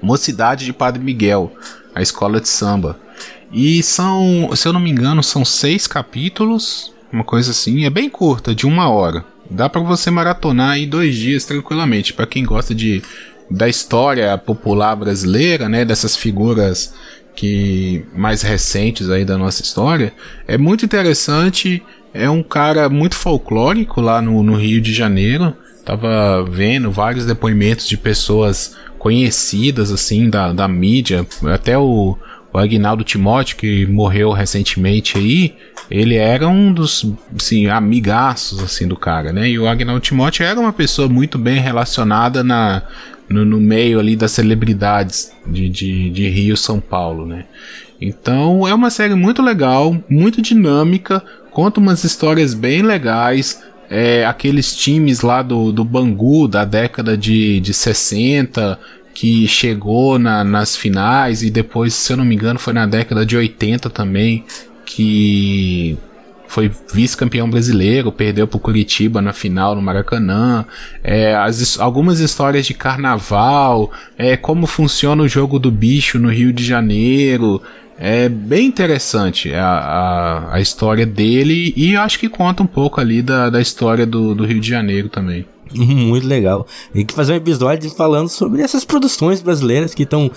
[0.01, 1.53] Mocidade de Padre Miguel,
[1.93, 2.97] a escola de samba.
[3.53, 8.09] E são, se eu não me engano, são seis capítulos, uma coisa assim, é bem
[8.09, 9.25] curta, de uma hora.
[9.51, 12.13] Dá pra você maratonar aí dois dias tranquilamente.
[12.13, 13.03] Pra quem gosta de
[13.51, 16.95] da história popular brasileira, né, dessas figuras
[17.39, 20.13] que mais recentes aí da nossa história,
[20.45, 21.81] é muito interessante.
[22.13, 25.55] É um cara muito folclórico lá no, no Rio de Janeiro.
[25.85, 32.19] Tava vendo vários depoimentos de pessoas conhecidas assim da, da mídia, até o,
[32.53, 35.55] o Agnaldo Timóteo que morreu recentemente aí,
[35.89, 39.49] ele era um dos assim, amigaços assim do cara, né?
[39.49, 42.83] E o Agnaldo Timóteo era uma pessoa muito bem relacionada na
[43.29, 47.45] no, no meio ali das celebridades de, de, de Rio São Paulo, né?
[48.01, 53.63] Então é uma série muito legal, muito dinâmica, conta umas histórias bem legais.
[53.91, 58.79] É, aqueles times lá do, do Bangu da década de, de 60
[59.15, 63.27] que chegou na, nas finais e depois, se eu não me engano, foi na década
[63.27, 64.45] de 80 também
[64.85, 65.99] que
[66.49, 70.65] foi vice-campeão brasileiro, perdeu pro Curitiba na final no Maracanã.
[71.05, 76.53] É, as algumas histórias de carnaval, é, como funciona o jogo do bicho no Rio
[76.53, 77.63] de Janeiro.
[78.01, 83.21] É bem interessante a, a, a história dele e acho que conta um pouco ali
[83.21, 85.45] da, da história do, do Rio de Janeiro também.
[85.75, 86.67] Muito legal.
[86.93, 90.31] Tem que fazer um episódio falando sobre essas produções brasileiras que estão.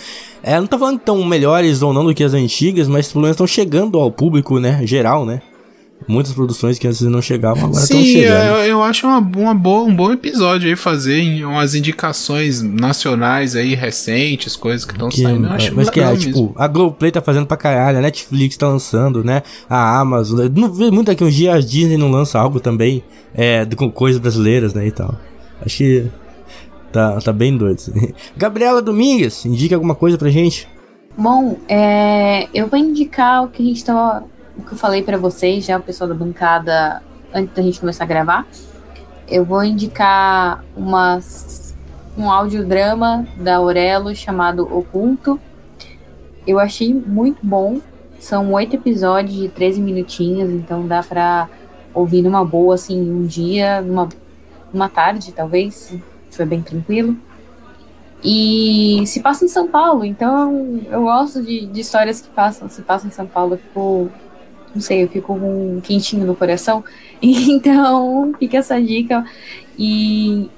[0.44, 3.36] É, não tô falando estão melhores ou não do que as antigas, mas pelo menos
[3.36, 4.86] estão chegando ao público, né?
[4.86, 5.42] Geral, né?
[6.12, 8.46] Muitas produções que antes não chegavam, agora estão Sim, chegando.
[8.48, 13.56] eu, eu acho uma, uma boa, um bom episódio aí fazer em umas indicações nacionais
[13.56, 15.48] aí recentes, coisas que estão saindo.
[15.48, 18.68] Eu acho mas que é, tipo, a Globoplay tá fazendo pra caralho, a Netflix tá
[18.68, 19.42] lançando, né?
[19.70, 20.48] A Amazon.
[20.56, 23.04] Não vê muito daqui uns dias a Disney não lança algo também,
[23.34, 24.86] é, de- com coisas brasileiras, né?
[24.88, 25.16] E tal.
[25.66, 26.06] Acho que
[26.92, 27.76] tá, tá bem doido.
[27.76, 28.14] assim.
[28.36, 30.68] Gabriela Domingues, indica alguma coisa pra gente.
[31.18, 34.24] Bom, é, eu vou indicar o que a gente tava.
[34.58, 37.02] O que eu falei pra vocês, já o pessoal da bancada,
[37.34, 38.48] antes da gente começar a gravar.
[39.28, 41.76] Eu vou indicar umas,
[42.18, 45.40] um audiodrama da Aurelo chamado Oculto.
[46.46, 47.80] Eu achei muito bom.
[48.20, 51.50] São oito episódios de 13 minutinhos, então dá pra
[51.94, 54.10] ouvir numa boa, assim, um dia, numa,
[54.72, 55.74] numa tarde, talvez,
[56.30, 57.18] se for bem tranquilo.
[58.24, 62.82] E se passa em São Paulo, então eu gosto de, de histórias que passam, se
[62.84, 64.12] passam em São Paulo, eu fico,
[64.74, 66.84] não sei, eu fico com um quentinho no coração.
[67.24, 69.24] Então, fica essa dica.
[69.78, 70.50] E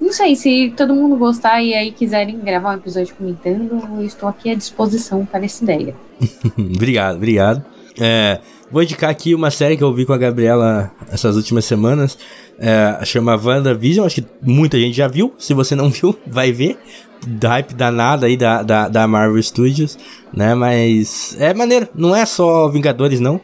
[0.00, 4.28] não sei, se todo mundo gostar e aí quiserem gravar um episódio comentando, eu estou
[4.28, 5.94] aqui à disposição para essa ideia.
[6.56, 7.64] obrigado, obrigado.
[7.98, 8.40] É,
[8.70, 12.18] vou indicar aqui uma série que eu vi com a Gabriela essas últimas semanas.
[12.58, 15.34] É, chama WandaVision, acho que muita gente já viu.
[15.38, 16.78] Se você não viu, vai ver.
[17.42, 19.98] Hype danada aí da, da, da Marvel Studios,
[20.32, 20.54] né?
[20.54, 23.40] Mas é maneiro, não é só Vingadores, não.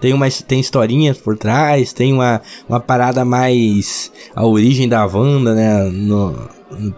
[0.00, 4.10] Tem, uma, tem historinhas por trás, tem uma, uma parada mais.
[4.34, 5.84] a origem da Wanda, né?
[5.92, 6.48] No,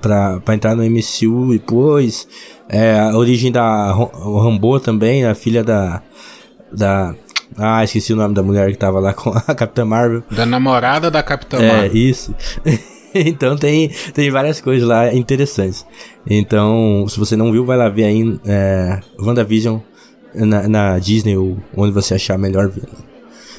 [0.00, 2.28] pra, pra entrar no MCU depois.
[2.68, 6.00] É, a origem da Rambo também, a filha da.
[6.72, 7.14] da.
[7.58, 10.22] Ah, esqueci o nome da mulher que tava lá com a Capitã Marvel.
[10.30, 11.96] Da namorada da Capitã É, Marvel.
[11.96, 12.32] isso.
[13.26, 15.86] então tem, tem várias coisas lá interessantes.
[16.26, 19.78] Então, se você não viu, vai lá ver aí é, WandaVision
[20.34, 22.84] na, na Disney ou onde você achar melhor ver.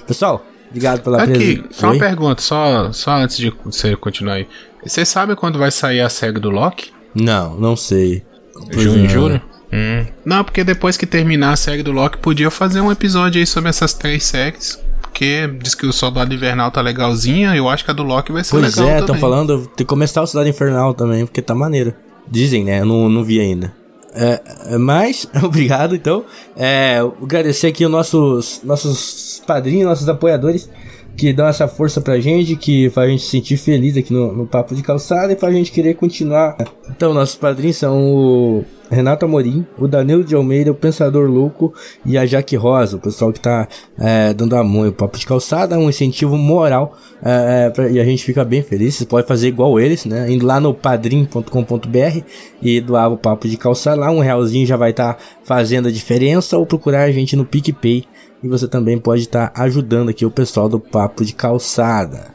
[0.07, 1.67] Pessoal, obrigado pela Aqui, presença.
[1.71, 1.99] só uma Oi?
[1.99, 4.47] pergunta, só, só antes de você continuar aí.
[4.85, 6.91] Você sabe quando vai sair a série do Loki?
[7.15, 8.23] Não, não sei.
[8.71, 9.09] Junho, é.
[9.09, 9.41] julho?
[9.71, 10.05] Hum.
[10.25, 13.69] Não, porque depois que terminar a série do Loki, podia fazer um episódio aí sobre
[13.69, 14.82] essas três séries.
[15.13, 18.43] Porque diz que o Soldado Invernal tá legalzinha, eu acho que a do Loki vai
[18.43, 19.01] ser Pois legal é, também.
[19.01, 21.93] estão falando, tem que começar o Cidade Infernal também, porque tá maneiro.
[22.27, 22.79] Dizem, né?
[22.79, 23.71] Eu não, não vi ainda.
[24.15, 24.41] É,
[24.71, 26.25] é, mas, obrigado então.
[26.57, 30.67] É, agradecer aqui os nossos, nossos padrinhos, nossos apoiadores
[31.15, 34.33] que dão essa força pra gente, que faz a gente se sentir feliz aqui no,
[34.33, 36.57] no Papo de Calçada e faz a gente querer continuar.
[36.89, 41.73] Então, nossos padrinhos são o Renato Amorim, o Danilo de Almeida, o Pensador Louco
[42.05, 44.87] e a Jaque Rosa, o pessoal que tá é, dando a mão.
[44.87, 48.61] O Papo de Calçada um incentivo moral é, é, pra- e a gente fica bem
[48.61, 48.95] feliz.
[48.95, 50.29] Você pode fazer igual eles, né?
[50.31, 52.21] Indo lá no padrim.com.br
[52.61, 56.57] e doar o Papo de Calçada lá, um realzinho já vai estar fazendo a diferença
[56.57, 58.05] ou procurar a gente no PicPay
[58.43, 62.33] e você também pode estar ajudando aqui o pessoal do Papo de Calçada.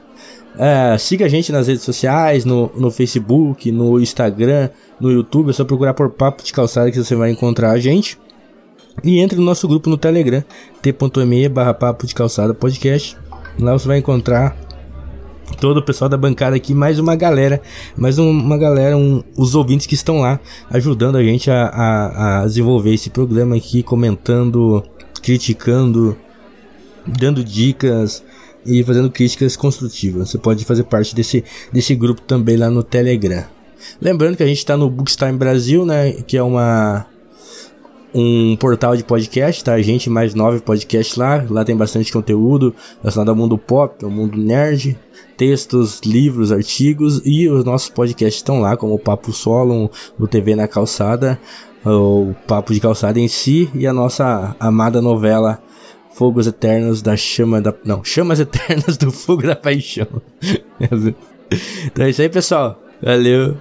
[0.59, 5.51] É, siga a gente nas redes sociais, no, no Facebook, no Instagram, no YouTube.
[5.51, 8.19] É só procurar por Papo de Calçada que você vai encontrar a gente.
[9.05, 10.43] E entre no nosso grupo no Telegram,
[10.83, 13.17] t.me barra Papo de Calçada Podcast.
[13.61, 14.57] Lá você vai encontrar
[15.61, 17.61] todo o pessoal da bancada aqui, mais uma galera,
[17.97, 20.41] mais um- uma galera, um- os ouvintes que estão lá
[20.71, 24.83] ajudando a gente a, a- a desenvolver esse programa aqui, comentando,
[25.19, 26.17] criticando,
[27.07, 28.23] dando dicas
[28.65, 30.31] e fazendo críticas construtivas.
[30.31, 33.45] Você pode fazer parte desse, desse grupo também lá no Telegram.
[34.01, 36.13] Lembrando que a gente está no Bookstime Brasil, né?
[36.13, 37.07] Que é uma
[38.15, 39.75] um portal de podcast, tá?
[39.75, 41.45] A gente mais nove podcasts lá.
[41.49, 44.99] Lá tem bastante conteúdo relacionado ao mundo pop, ao mundo nerd,
[45.37, 50.57] textos, livros, artigos e os nossos podcasts estão lá, como o Papo Solo, o TV
[50.57, 51.39] na Calçada,
[51.85, 55.63] o Papo de Calçada em si e a nossa amada novela
[56.19, 57.73] Fogos Eternos da Chama da.
[57.85, 60.21] Não, Chamas Eternas do Fogo da Paixão.
[61.87, 62.83] então é isso aí, pessoal.
[63.01, 63.57] Valeu.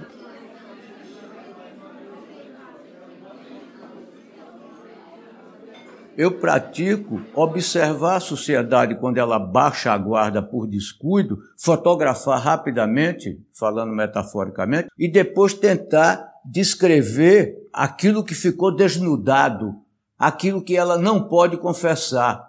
[6.16, 13.92] Eu pratico observar a sociedade quando ela baixa a guarda por descuido, fotografar rapidamente, falando
[13.92, 19.74] metaforicamente, e depois tentar descrever aquilo que ficou desnudado,
[20.18, 22.47] aquilo que ela não pode confessar.